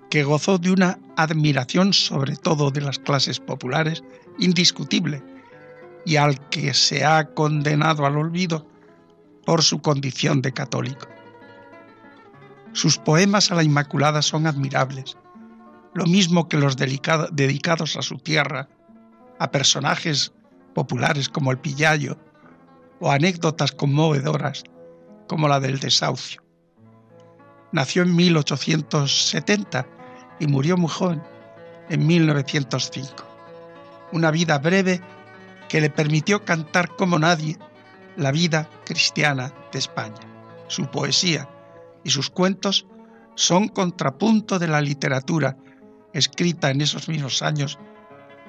[0.09, 4.05] que gozó de una admiración sobre todo de las clases populares
[4.39, 5.20] indiscutible
[6.07, 8.68] y al que se ha condenado al olvido
[9.45, 11.09] por su condición de católico.
[12.72, 15.16] Sus poemas a la Inmaculada son admirables,
[15.95, 18.68] lo mismo que los dedicados a su tierra,
[19.41, 20.33] a personajes
[20.72, 22.16] populares como el Pillayo
[23.01, 24.62] o anécdotas conmovedoras
[25.26, 26.41] como la del desahucio.
[27.73, 29.87] Nació en 1870
[30.41, 31.23] y murió muy joven,
[31.89, 33.11] en 1905.
[34.12, 35.01] Una vida breve
[35.68, 37.57] que le permitió cantar como nadie
[38.16, 40.18] la vida cristiana de España.
[40.66, 41.49] Su poesía
[42.03, 42.87] y sus cuentos
[43.35, 45.57] son contrapunto de la literatura
[46.12, 47.79] escrita en esos mismos años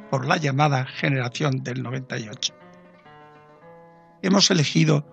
[0.10, 2.54] por la llamada generación del 98.
[4.24, 5.06] Hemos elegido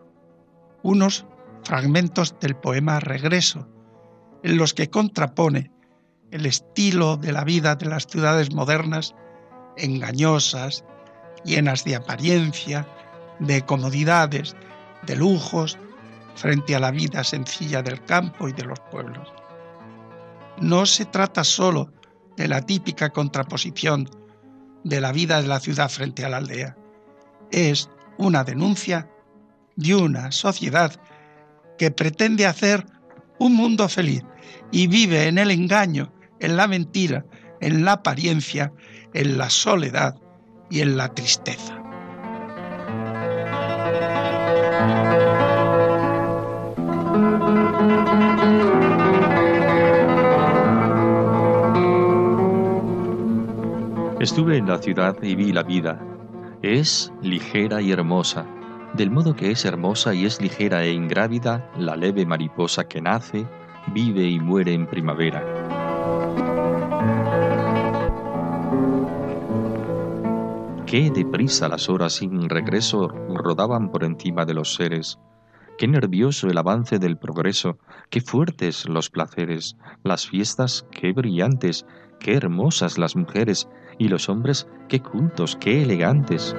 [0.82, 1.26] unos
[1.62, 3.68] fragmentos del poema Regreso,
[4.42, 5.70] en los que contrapone
[6.30, 9.14] el estilo de la vida de las ciudades modernas,
[9.76, 10.84] engañosas,
[11.44, 12.86] llenas de apariencia,
[13.38, 14.56] de comodidades,
[15.06, 15.78] de lujos,
[16.34, 19.28] frente a la vida sencilla del campo y de los pueblos.
[20.60, 21.92] No se trata sólo
[22.36, 24.08] de la típica contraposición
[24.84, 26.76] de la vida de la ciudad frente a la aldea.
[27.50, 29.10] Es una denuncia
[29.76, 30.92] de una sociedad
[31.76, 32.86] que pretende hacer
[33.38, 34.22] un mundo feliz
[34.70, 37.24] y vive en el engaño, en la mentira,
[37.60, 38.72] en la apariencia,
[39.14, 40.16] en la soledad
[40.70, 41.78] y en la tristeza.
[54.20, 56.04] Estuve en la ciudad y vi la vida.
[56.62, 58.46] Es ligera y hermosa,
[58.94, 63.46] del modo que es hermosa y es ligera e ingrávida la leve mariposa que nace,
[63.92, 65.42] vive y muere en primavera.
[70.86, 75.18] Qué deprisa las horas sin regreso rodaban por encima de los seres.
[75.76, 77.78] Qué nervioso el avance del progreso,
[78.10, 81.86] qué fuertes los placeres, las fiestas, qué brillantes,
[82.18, 83.68] qué hermosas las mujeres,
[83.98, 86.56] y los hombres, qué cultos, qué elegantes.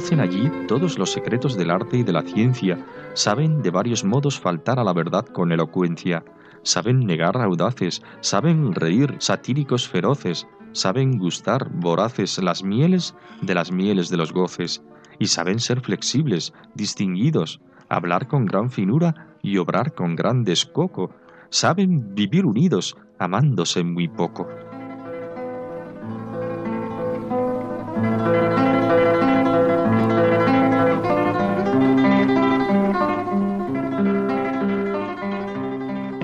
[0.00, 2.82] Conocen allí todos los secretos del arte y de la ciencia,
[3.12, 6.24] saben de varios modos faltar a la verdad con elocuencia,
[6.62, 14.08] saben negar audaces, saben reír satíricos feroces, saben gustar voraces las mieles de las mieles
[14.08, 14.82] de los goces,
[15.18, 21.10] y saben ser flexibles, distinguidos, hablar con gran finura y obrar con gran descoco,
[21.50, 24.48] saben vivir unidos, amándose muy poco.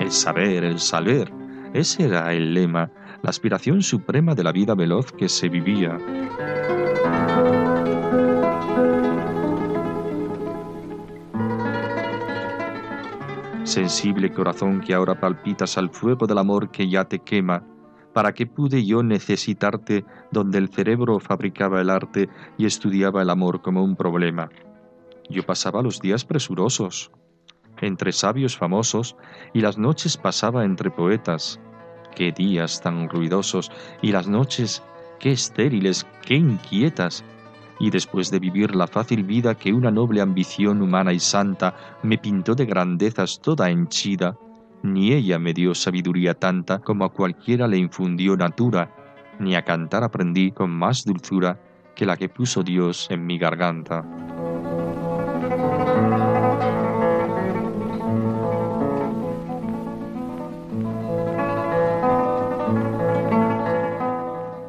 [0.07, 1.33] El saber, el saber,
[1.73, 2.89] ese era el lema,
[3.23, 5.97] la aspiración suprema de la vida veloz que se vivía.
[13.65, 17.65] Sensible corazón que ahora palpitas al fuego del amor que ya te quema,
[18.13, 23.61] ¿para qué pude yo necesitarte donde el cerebro fabricaba el arte y estudiaba el amor
[23.61, 24.47] como un problema?
[25.29, 27.11] Yo pasaba los días presurosos,
[27.81, 29.15] entre sabios famosos,
[29.53, 31.59] y las noches pasaba entre poetas.
[32.15, 33.71] Qué días tan ruidosos,
[34.01, 34.83] y las noches
[35.19, 37.23] qué estériles, qué inquietas,
[37.79, 42.17] y después de vivir la fácil vida que una noble ambición humana y santa me
[42.17, 44.35] pintó de grandezas toda henchida,
[44.83, 48.91] ni ella me dio sabiduría tanta como a cualquiera le infundió natura,
[49.39, 51.59] ni a cantar aprendí con más dulzura
[51.95, 54.03] que la que puso Dios en mi garganta.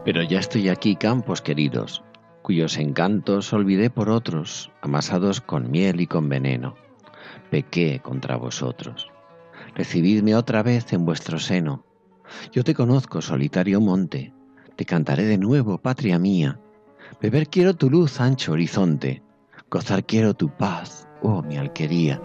[0.09, 2.03] Pero ya estoy aquí, campos queridos,
[2.41, 6.77] cuyos encantos olvidé por otros, amasados con miel y con veneno.
[7.51, 9.11] Pequé contra vosotros.
[9.75, 11.85] Recibidme otra vez en vuestro seno.
[12.53, 14.33] Yo te conozco, solitario monte,
[14.77, 16.59] te cantaré de nuevo, patria mía.
[17.21, 19.23] Beber quiero tu luz, ancho horizonte,
[19.71, 22.19] gozar quiero tu paz, oh mi alquería.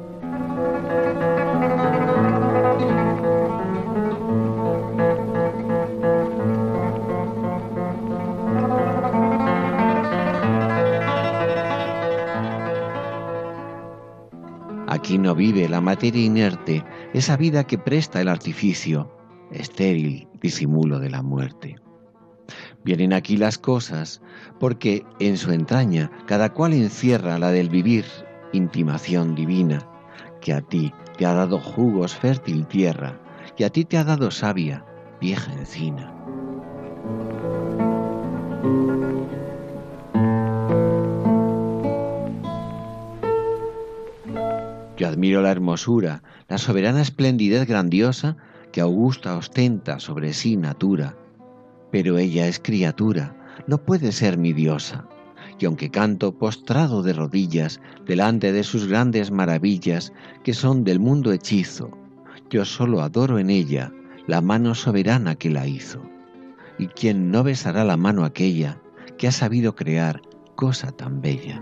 [15.04, 16.82] Aquí no vive la materia inerte,
[17.14, 19.14] esa vida que presta el artificio,
[19.52, 21.76] estéril disimulo de la muerte.
[22.86, 24.22] Vienen aquí las cosas
[24.62, 28.06] porque en su entraña cada cual encierra la del vivir,
[28.54, 29.86] intimación divina,
[30.40, 33.20] que a ti te ha dado jugos fértil tierra,
[33.58, 34.86] y a ti te ha dado savia,
[35.20, 36.14] vieja encina.
[44.98, 48.38] Yo admiro la hermosura, la soberana esplendidez grandiosa
[48.72, 51.16] que Augusta ostenta sobre sí natura.
[51.92, 53.36] Pero ella es criatura,
[53.68, 55.08] no puede ser mi diosa.
[55.60, 60.12] Y aunque canto postrado de rodillas delante de sus grandes maravillas
[60.44, 61.92] que son del mundo hechizo,
[62.50, 63.92] yo solo adoro en ella
[64.28, 66.02] la mano soberana que la hizo.
[66.78, 68.80] ¿Y quién no besará la mano aquella
[69.18, 70.22] que ha sabido crear
[70.56, 71.62] cosa tan bella?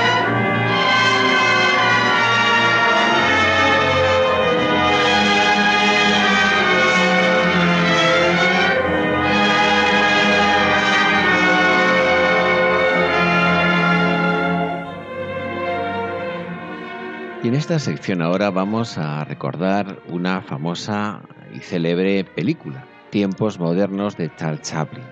[17.43, 21.23] Y en esta sección ahora vamos a recordar una famosa
[21.55, 25.03] y célebre película, Tiempos modernos de Charles Chaplin.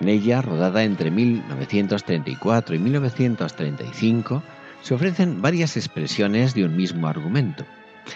[0.00, 4.42] En ella, rodada entre 1934 y 1935,
[4.82, 7.64] se ofrecen varias expresiones de un mismo argumento.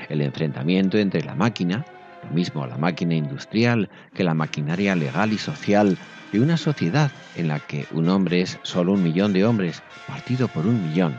[0.09, 1.87] El enfrentamiento entre la máquina,
[2.25, 5.99] lo mismo la máquina industrial que la maquinaria legal y social
[6.33, 10.49] de una sociedad en la que un hombre es solo un millón de hombres partido
[10.49, 11.15] por un millón,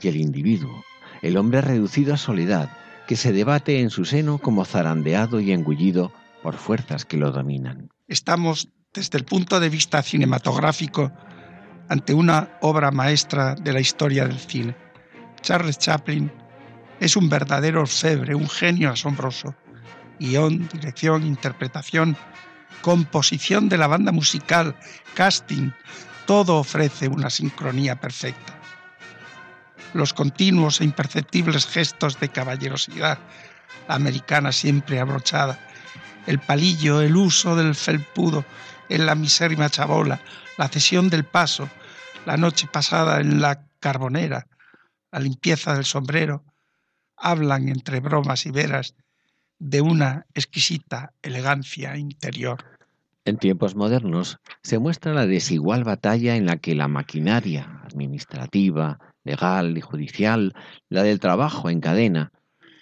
[0.00, 0.82] y el individuo,
[1.22, 2.70] el hombre reducido a soledad,
[3.06, 6.12] que se debate en su seno como zarandeado y engullido
[6.42, 7.88] por fuerzas que lo dominan.
[8.08, 11.12] Estamos desde el punto de vista cinematográfico
[11.88, 14.76] ante una obra maestra de la historia del cine.
[15.40, 16.30] Charles Chaplin
[17.00, 19.54] es un verdadero orfebre, un genio asombroso.
[20.20, 22.16] Guión, dirección, interpretación,
[22.80, 24.76] composición de la banda musical,
[25.14, 25.70] casting,
[26.26, 28.61] todo ofrece una sincronía perfecta.
[29.94, 33.18] Los continuos e imperceptibles gestos de caballerosidad,
[33.88, 35.58] americana siempre abrochada,
[36.26, 38.44] el palillo, el uso del felpudo,
[38.88, 40.20] en la misérrima chabola,
[40.56, 41.68] la cesión del paso,
[42.26, 44.46] la noche pasada en la carbonera,
[45.10, 46.44] la limpieza del sombrero,
[47.16, 48.94] hablan entre bromas y veras
[49.58, 52.64] de una exquisita elegancia interior.
[53.24, 59.76] En tiempos modernos se muestra la desigual batalla en la que la maquinaria administrativa, legal
[59.76, 60.54] y judicial,
[60.88, 62.32] la del trabajo en cadena,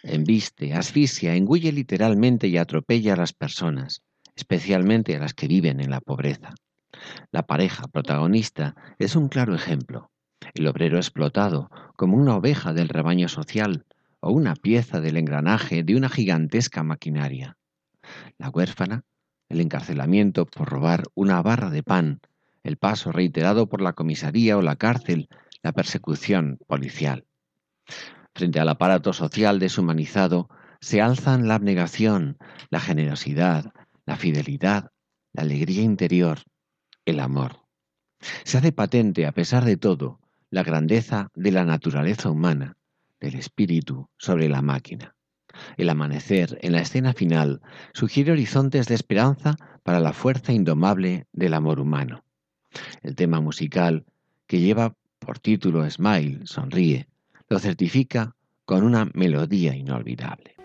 [0.03, 4.03] embiste, asfixia, engulle literalmente y atropella a las personas
[4.41, 6.55] especialmente a las que viven en la pobreza.
[7.31, 10.11] La pareja protagonista es un claro ejemplo.
[10.55, 13.85] El obrero explotado como una oveja del rebaño social
[14.21, 17.57] o una pieza del engranaje de una gigantesca maquinaria.
[18.39, 19.05] La huérfana,
[19.49, 22.21] el encarcelamiento por robar una barra de pan,
[22.63, 25.29] el paso reiterado por la comisaría o la cárcel,
[25.63, 27.27] la persecución policial.
[28.35, 30.49] Frente al aparato social deshumanizado,
[30.81, 32.39] se alzan la abnegación,
[32.71, 33.73] la generosidad,
[34.07, 34.93] la fidelidad,
[35.33, 36.41] la alegría interior,
[37.05, 37.67] el amor.
[38.45, 42.77] Se hace patente, a pesar de todo, la grandeza de la naturaleza humana,
[43.21, 45.15] del espíritu sobre la máquina.
[45.77, 47.61] El amanecer en la escena final
[47.93, 52.25] sugiere horizontes de esperanza para la fuerza indomable del amor humano.
[53.03, 54.07] El tema musical,
[54.47, 57.07] que lleva por título Smile, Sonríe,
[57.49, 60.60] lo certifica con una melodía inolvidable.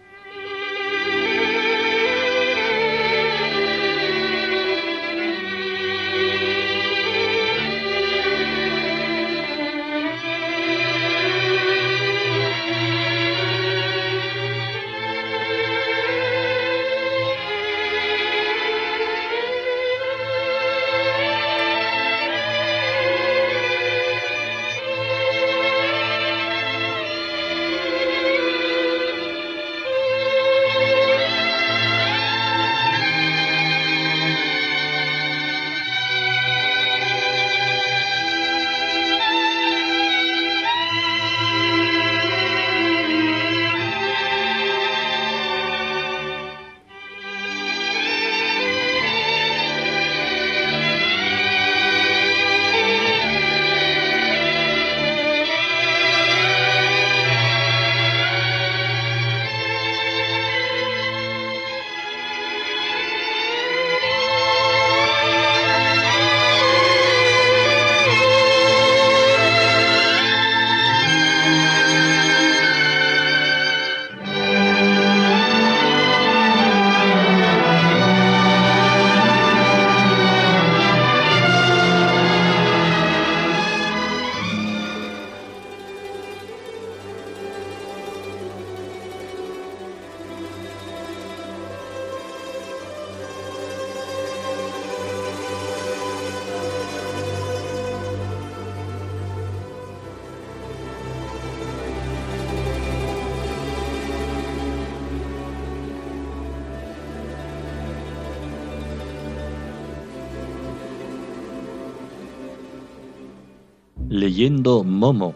[114.46, 115.34] Leyendo Momo,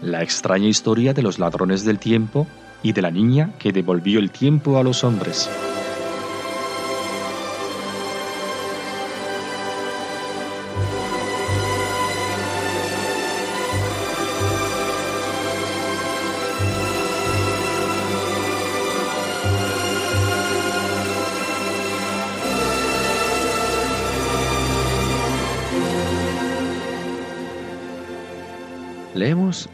[0.00, 2.46] la extraña historia de los ladrones del tiempo
[2.84, 5.50] y de la niña que devolvió el tiempo a los hombres.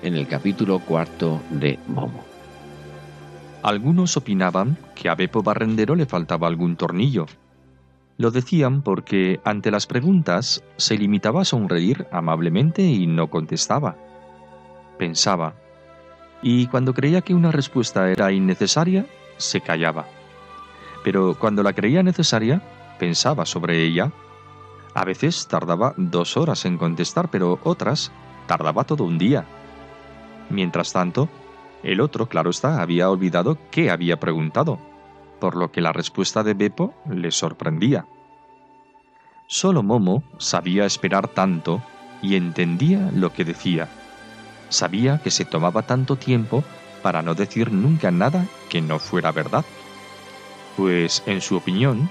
[0.03, 2.23] En el capítulo cuarto de Momo.
[3.63, 7.27] Algunos opinaban que a Beppo Barrendero le faltaba algún tornillo.
[8.19, 13.97] Lo decían porque ante las preguntas se limitaba a sonreír amablemente y no contestaba.
[14.99, 15.55] Pensaba,
[16.43, 19.07] y cuando creía que una respuesta era innecesaria,
[19.39, 20.07] se callaba.
[21.05, 22.61] Pero cuando la creía necesaria,
[22.99, 24.13] pensaba sobre ella.
[24.93, 28.13] A veces tardaba dos horas en contestar, pero otras
[28.47, 29.47] tardaba todo un día.
[30.51, 31.29] Mientras tanto,
[31.83, 34.79] el otro, claro está, había olvidado qué había preguntado,
[35.41, 38.07] por lo que la respuesta de Beppo le sorprendía.
[39.47, 41.83] Solo Momo sabía esperar tanto
[42.23, 43.89] y entendía lo que decía.
[44.69, 46.63] Sabía que se tomaba tanto tiempo
[47.03, 49.65] para no decir nunca nada que no fuera verdad.
[50.77, 52.09] Pues, en su opinión,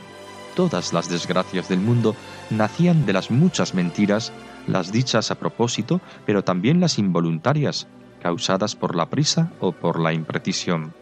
[0.55, 2.15] todas las desgracias del mundo
[2.49, 4.33] nacían de las muchas mentiras
[4.67, 7.87] las dichas a propósito, pero también las involuntarias,
[8.21, 10.93] causadas por la prisa o por la imprecisión.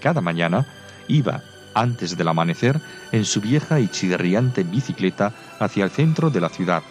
[0.00, 0.66] Cada mañana
[1.08, 1.42] iba,
[1.74, 2.80] antes del amanecer,
[3.12, 6.82] en su vieja y chirriante bicicleta hacia el centro de la ciudad,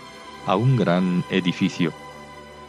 [0.46, 1.94] a un gran edificio.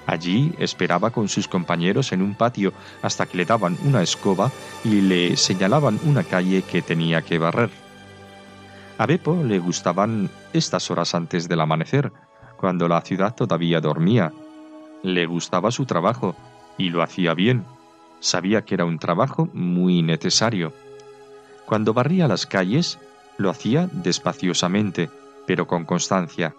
[0.07, 4.53] Allí esperaba con sus compañeros en un patio hasta que le daban una escoba
[4.85, 7.71] y le señalaban una calle que tenía que barrer.
[8.99, 12.13] A Beppo le gustaban estas horas antes del amanecer,
[12.57, 14.33] cuando la ciudad todavía dormía.
[15.03, 16.37] Le gustaba su trabajo
[16.79, 17.65] y lo hacía bien.
[18.21, 20.73] Sabía que era un trabajo muy necesario.
[21.67, 22.99] Cuando barría las calles,
[23.39, 25.11] lo hacía despaciosamente,
[25.47, 26.55] pero con constancia.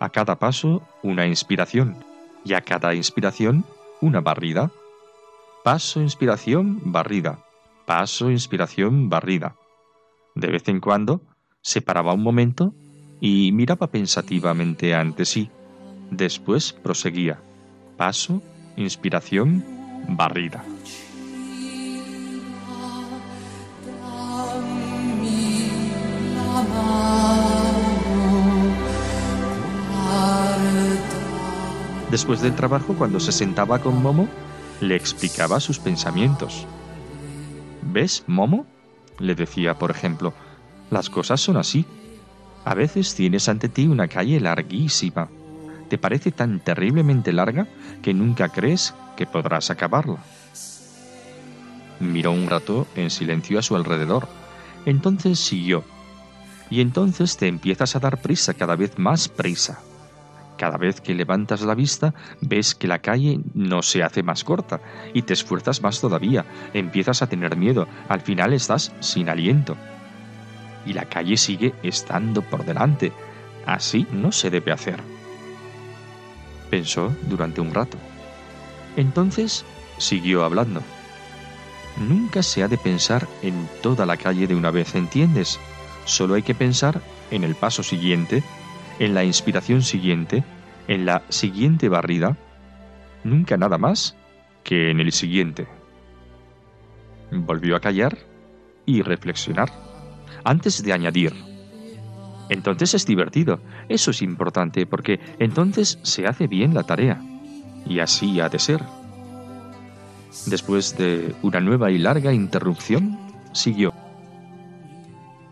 [0.00, 1.96] A cada paso una inspiración
[2.44, 3.64] y a cada inspiración
[4.00, 4.70] una barrida.
[5.64, 7.40] Paso, inspiración, barrida.
[7.84, 9.56] Paso, inspiración, barrida.
[10.34, 11.20] De vez en cuando
[11.62, 12.74] se paraba un momento
[13.20, 15.50] y miraba pensativamente ante sí.
[16.10, 17.40] Después proseguía.
[17.98, 18.40] Paso,
[18.76, 19.64] inspiración,
[20.10, 20.64] barrida.
[32.08, 34.28] Después del trabajo, cuando se sentaba con Momo,
[34.80, 36.68] le explicaba sus pensamientos.
[37.82, 38.64] ¿Ves, Momo?
[39.18, 40.32] le decía, por ejemplo,
[40.92, 41.84] las cosas son así.
[42.64, 45.28] A veces tienes ante ti una calle larguísima.
[45.88, 47.66] Te parece tan terriblemente larga
[48.02, 50.18] que nunca crees que podrás acabarla.
[52.00, 54.28] Miró un rato en silencio a su alrededor.
[54.86, 55.84] Entonces siguió.
[56.70, 59.80] Y entonces te empiezas a dar prisa, cada vez más prisa.
[60.56, 64.80] Cada vez que levantas la vista, ves que la calle no se hace más corta
[65.14, 69.76] y te esfuerzas más todavía, empiezas a tener miedo, al final estás sin aliento
[70.88, 73.12] y la calle sigue estando por delante.
[73.66, 75.17] Así no se debe hacer.
[76.70, 77.96] Pensó durante un rato.
[78.96, 79.64] Entonces
[79.98, 80.82] siguió hablando.
[81.96, 85.58] Nunca se ha de pensar en toda la calle de una vez, ¿entiendes?
[86.04, 87.00] Solo hay que pensar
[87.30, 88.42] en el paso siguiente,
[88.98, 90.44] en la inspiración siguiente,
[90.86, 92.36] en la siguiente barrida,
[93.24, 94.16] nunca nada más
[94.62, 95.66] que en el siguiente.
[97.30, 98.18] Volvió a callar
[98.86, 99.70] y reflexionar
[100.44, 101.47] antes de añadir.
[102.48, 107.20] Entonces es divertido, eso es importante, porque entonces se hace bien la tarea.
[107.86, 108.82] Y así ha de ser.
[110.46, 113.18] Después de una nueva y larga interrupción,
[113.52, 113.92] siguió.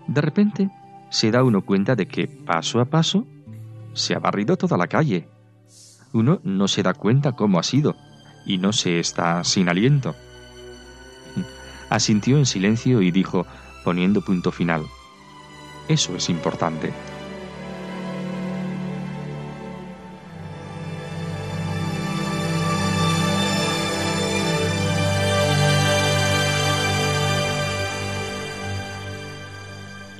[0.07, 0.70] De repente,
[1.11, 3.26] se da uno cuenta de que, paso a paso,
[3.94, 5.28] se ha barrido toda la calle.
[6.12, 7.97] Uno no se da cuenta cómo ha sido,
[8.44, 10.14] y no se está sin aliento.
[11.90, 13.47] Asintió en silencio y dijo,
[13.84, 14.82] poniendo punto final.
[15.89, 16.93] Eso es importante.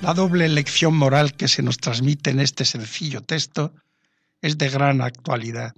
[0.07, 3.75] La doble lección moral que se nos transmite en este sencillo texto
[4.41, 5.75] es de gran actualidad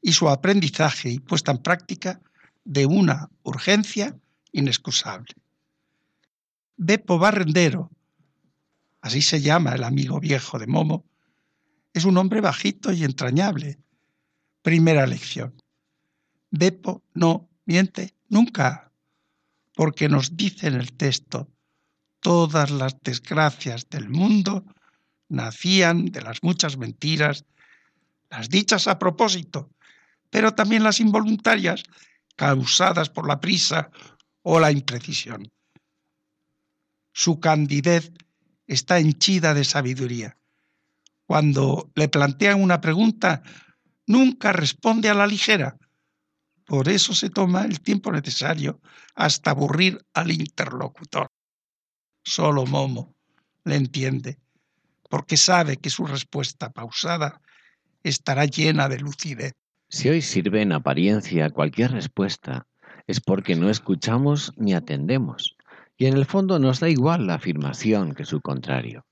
[0.00, 2.20] y su aprendizaje y puesta en práctica
[2.64, 4.14] de una urgencia
[4.52, 5.34] inexcusable.
[6.76, 7.90] Beppo Barrendero,
[9.00, 11.04] así se llama el amigo viejo de Momo,
[11.92, 13.78] es un hombre bajito y entrañable,
[14.62, 15.54] Primera lección.
[16.50, 18.92] Bepo no miente nunca,
[19.74, 21.48] porque nos dice en el texto,
[22.20, 24.64] todas las desgracias del mundo
[25.28, 27.44] nacían de las muchas mentiras,
[28.30, 29.70] las dichas a propósito,
[30.30, 31.84] pero también las involuntarias,
[32.36, 33.90] causadas por la prisa
[34.42, 35.50] o la imprecisión.
[37.12, 38.12] Su candidez
[38.68, 40.36] está henchida de sabiduría.
[41.26, 43.42] Cuando le plantean una pregunta,
[44.06, 45.76] nunca responde a la ligera.
[46.64, 48.80] Por eso se toma el tiempo necesario
[49.14, 51.28] hasta aburrir al interlocutor.
[52.22, 53.14] Solo Momo
[53.64, 54.38] le entiende,
[55.08, 57.40] porque sabe que su respuesta pausada
[58.02, 59.52] estará llena de lucidez.
[59.88, 62.66] Si hoy sirve en apariencia cualquier respuesta,
[63.06, 65.56] es porque no escuchamos ni atendemos,
[65.98, 69.04] y en el fondo nos da igual la afirmación que su contrario.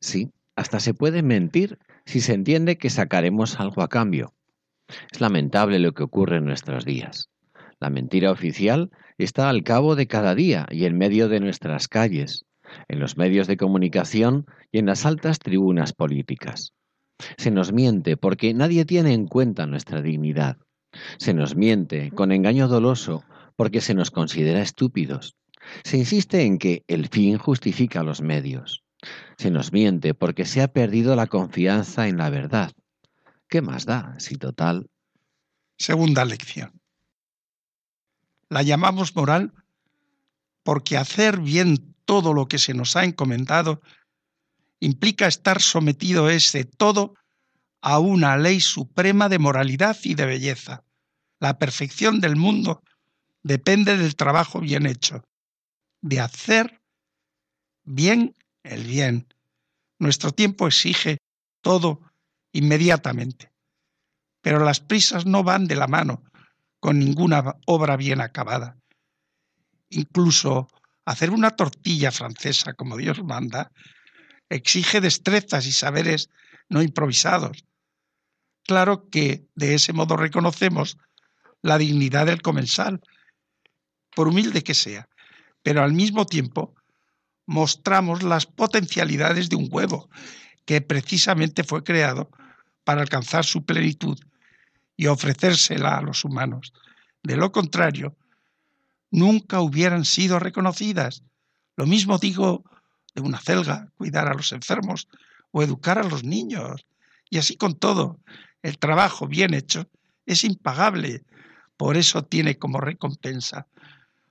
[0.00, 4.34] Sí, hasta se puede mentir si se entiende que sacaremos algo a cambio.
[5.12, 7.30] Es lamentable lo que ocurre en nuestros días.
[7.78, 12.44] La mentira oficial está al cabo de cada día y en medio de nuestras calles,
[12.88, 16.72] en los medios de comunicación y en las altas tribunas políticas.
[17.36, 20.56] Se nos miente porque nadie tiene en cuenta nuestra dignidad.
[21.18, 23.22] Se nos miente con engaño doloso
[23.54, 25.36] porque se nos considera estúpidos.
[25.84, 28.82] Se insiste en que el fin justifica los medios.
[29.38, 32.72] Se nos miente porque se ha perdido la confianza en la verdad.
[33.48, 34.90] ¿Qué más da si total?
[35.78, 36.80] Segunda lección.
[38.48, 39.52] La llamamos moral
[40.62, 43.80] porque hacer bien todo lo que se nos ha encomendado
[44.80, 47.14] implica estar sometido ese todo
[47.80, 50.84] a una ley suprema de moralidad y de belleza.
[51.38, 52.82] La perfección del mundo
[53.42, 55.24] depende del trabajo bien hecho,
[56.00, 56.80] de hacer
[57.84, 59.34] bien el bien.
[59.98, 61.18] Nuestro tiempo exige
[61.60, 62.00] todo
[62.52, 63.52] inmediatamente,
[64.40, 66.22] pero las prisas no van de la mano
[66.80, 68.78] con ninguna obra bien acabada.
[69.90, 70.68] Incluso
[71.04, 73.70] hacer una tortilla francesa como Dios manda
[74.48, 76.28] exige destrezas y saberes
[76.68, 77.64] no improvisados.
[78.64, 80.96] Claro que de ese modo reconocemos
[81.62, 83.00] la dignidad del comensal,
[84.14, 85.08] por humilde que sea,
[85.62, 86.74] pero al mismo tiempo
[87.46, 90.08] mostramos las potencialidades de un huevo,
[90.64, 92.30] que precisamente fue creado
[92.84, 94.18] para alcanzar su plenitud
[94.96, 96.72] y ofrecérsela a los humanos.
[97.22, 98.16] De lo contrario,
[99.10, 101.24] nunca hubieran sido reconocidas.
[101.76, 102.64] Lo mismo digo
[103.14, 105.08] de una celga, cuidar a los enfermos
[105.50, 106.86] o educar a los niños.
[107.28, 108.20] Y así con todo,
[108.62, 109.88] el trabajo bien hecho
[110.26, 111.24] es impagable.
[111.76, 113.66] Por eso tiene como recompensa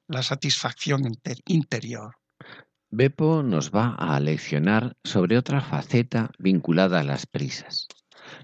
[0.09, 1.03] la satisfacción
[1.45, 2.15] interior.
[2.89, 7.87] Beppo nos va a leccionar sobre otra faceta vinculada a las prisas,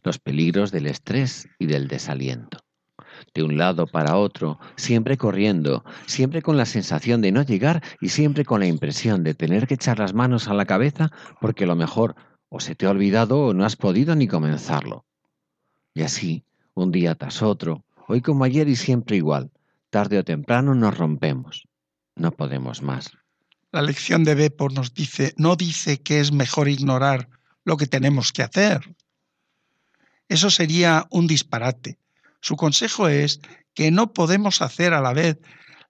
[0.04, 2.60] los peligros del estrés y del desaliento
[3.34, 8.10] de un lado para otro, siempre corriendo, siempre con la sensación de no llegar y
[8.10, 11.76] siempre con la impresión de tener que echar las manos a la cabeza porque lo
[11.76, 12.16] mejor
[12.50, 15.06] o se te ha olvidado o no has podido ni comenzarlo.
[15.94, 19.52] Y así, un día tras otro, hoy como ayer y siempre igual,
[19.96, 21.70] tarde o temprano nos rompemos.
[22.18, 23.16] No podemos más.
[23.72, 27.30] La lección de Beppo nos dice, no dice que es mejor ignorar
[27.64, 28.94] lo que tenemos que hacer.
[30.28, 31.98] Eso sería un disparate.
[32.42, 33.40] Su consejo es
[33.74, 35.38] que no podemos hacer a la vez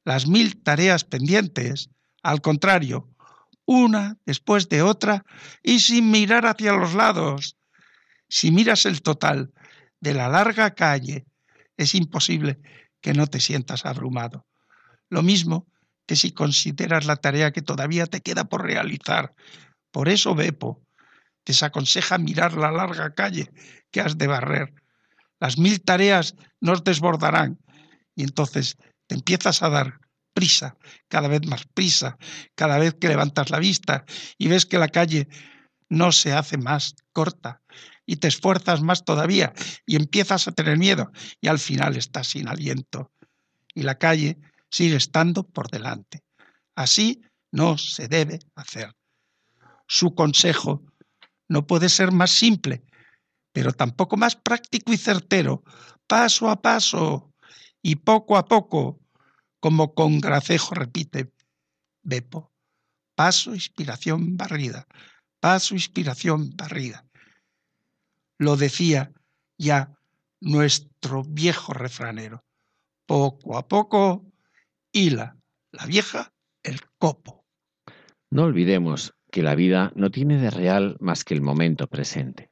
[0.03, 1.89] las mil tareas pendientes,
[2.21, 3.09] al contrario,
[3.65, 5.25] una después de otra
[5.63, 7.57] y sin mirar hacia los lados.
[8.29, 9.51] Si miras el total
[9.99, 11.25] de la larga calle,
[11.75, 12.59] es imposible
[13.05, 14.47] que no te sientas abrumado.
[15.11, 15.67] Lo mismo
[16.07, 19.35] que si consideras la tarea que todavía te queda por realizar.
[19.91, 20.81] Por eso Bepo
[21.45, 23.51] desaconseja mirar la larga calle
[23.91, 24.73] que has de barrer
[25.39, 27.59] las mil tareas nos desbordarán
[28.15, 29.99] y entonces te empiezas a dar
[30.33, 30.75] prisa,
[31.07, 32.17] cada vez más prisa,
[32.55, 34.05] cada vez que levantas la vista
[34.39, 35.27] y ves que la calle
[35.89, 37.61] no se hace más corta
[38.05, 39.53] y te esfuerzas más todavía
[39.85, 43.11] y empiezas a tener miedo y al final estás sin aliento
[43.73, 44.37] y la calle
[44.69, 46.23] sigue estando por delante.
[46.75, 48.95] Así no se debe hacer.
[49.87, 50.83] Su consejo
[51.47, 52.83] no puede ser más simple
[53.55, 55.63] pero tampoco más práctico y certero,
[56.07, 57.33] paso a paso
[57.81, 58.99] y poco a poco,
[59.61, 61.31] como con gracejo repite
[62.03, 62.51] Bepo.
[63.15, 64.85] Paso, inspiración, barrida.
[65.39, 67.05] Paso, inspiración, barrida.
[68.37, 69.11] Lo decía
[69.57, 69.95] ya
[70.41, 72.43] nuestro viejo refranero.
[73.05, 74.25] Poco a poco,
[74.91, 75.37] hila
[75.71, 76.33] la vieja
[76.63, 77.45] el copo.
[78.29, 82.49] No olvidemos que la vida no tiene de real más que el momento presente.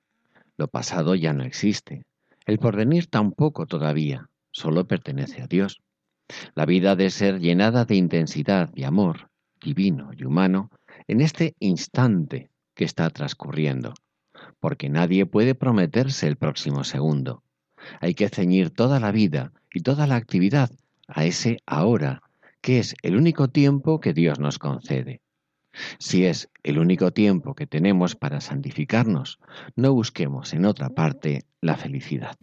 [0.58, 2.06] Lo pasado ya no existe.
[2.46, 5.82] El porvenir tampoco todavía, solo pertenece a Dios.
[6.56, 9.30] La vida ha de ser llenada de intensidad y amor,
[9.62, 10.70] divino y humano,
[11.08, 13.94] en este instante que está transcurriendo,
[14.60, 17.44] porque nadie puede prometerse el próximo segundo.
[18.00, 20.72] Hay que ceñir toda la vida y toda la actividad
[21.08, 22.22] a ese ahora,
[22.62, 25.22] que es el único tiempo que Dios nos concede.
[25.98, 29.40] Si es el único tiempo que tenemos para santificarnos,
[29.76, 32.38] no busquemos en otra parte la felicidad.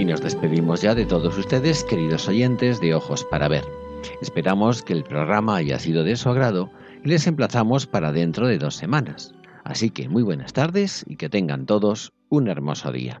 [0.00, 3.66] Y nos despedimos ya de todos ustedes, queridos oyentes de Ojos para Ver.
[4.22, 6.70] Esperamos que el programa haya sido de su agrado
[7.04, 9.34] y les emplazamos para dentro de dos semanas.
[9.62, 13.20] Así que muy buenas tardes y que tengan todos un hermoso día.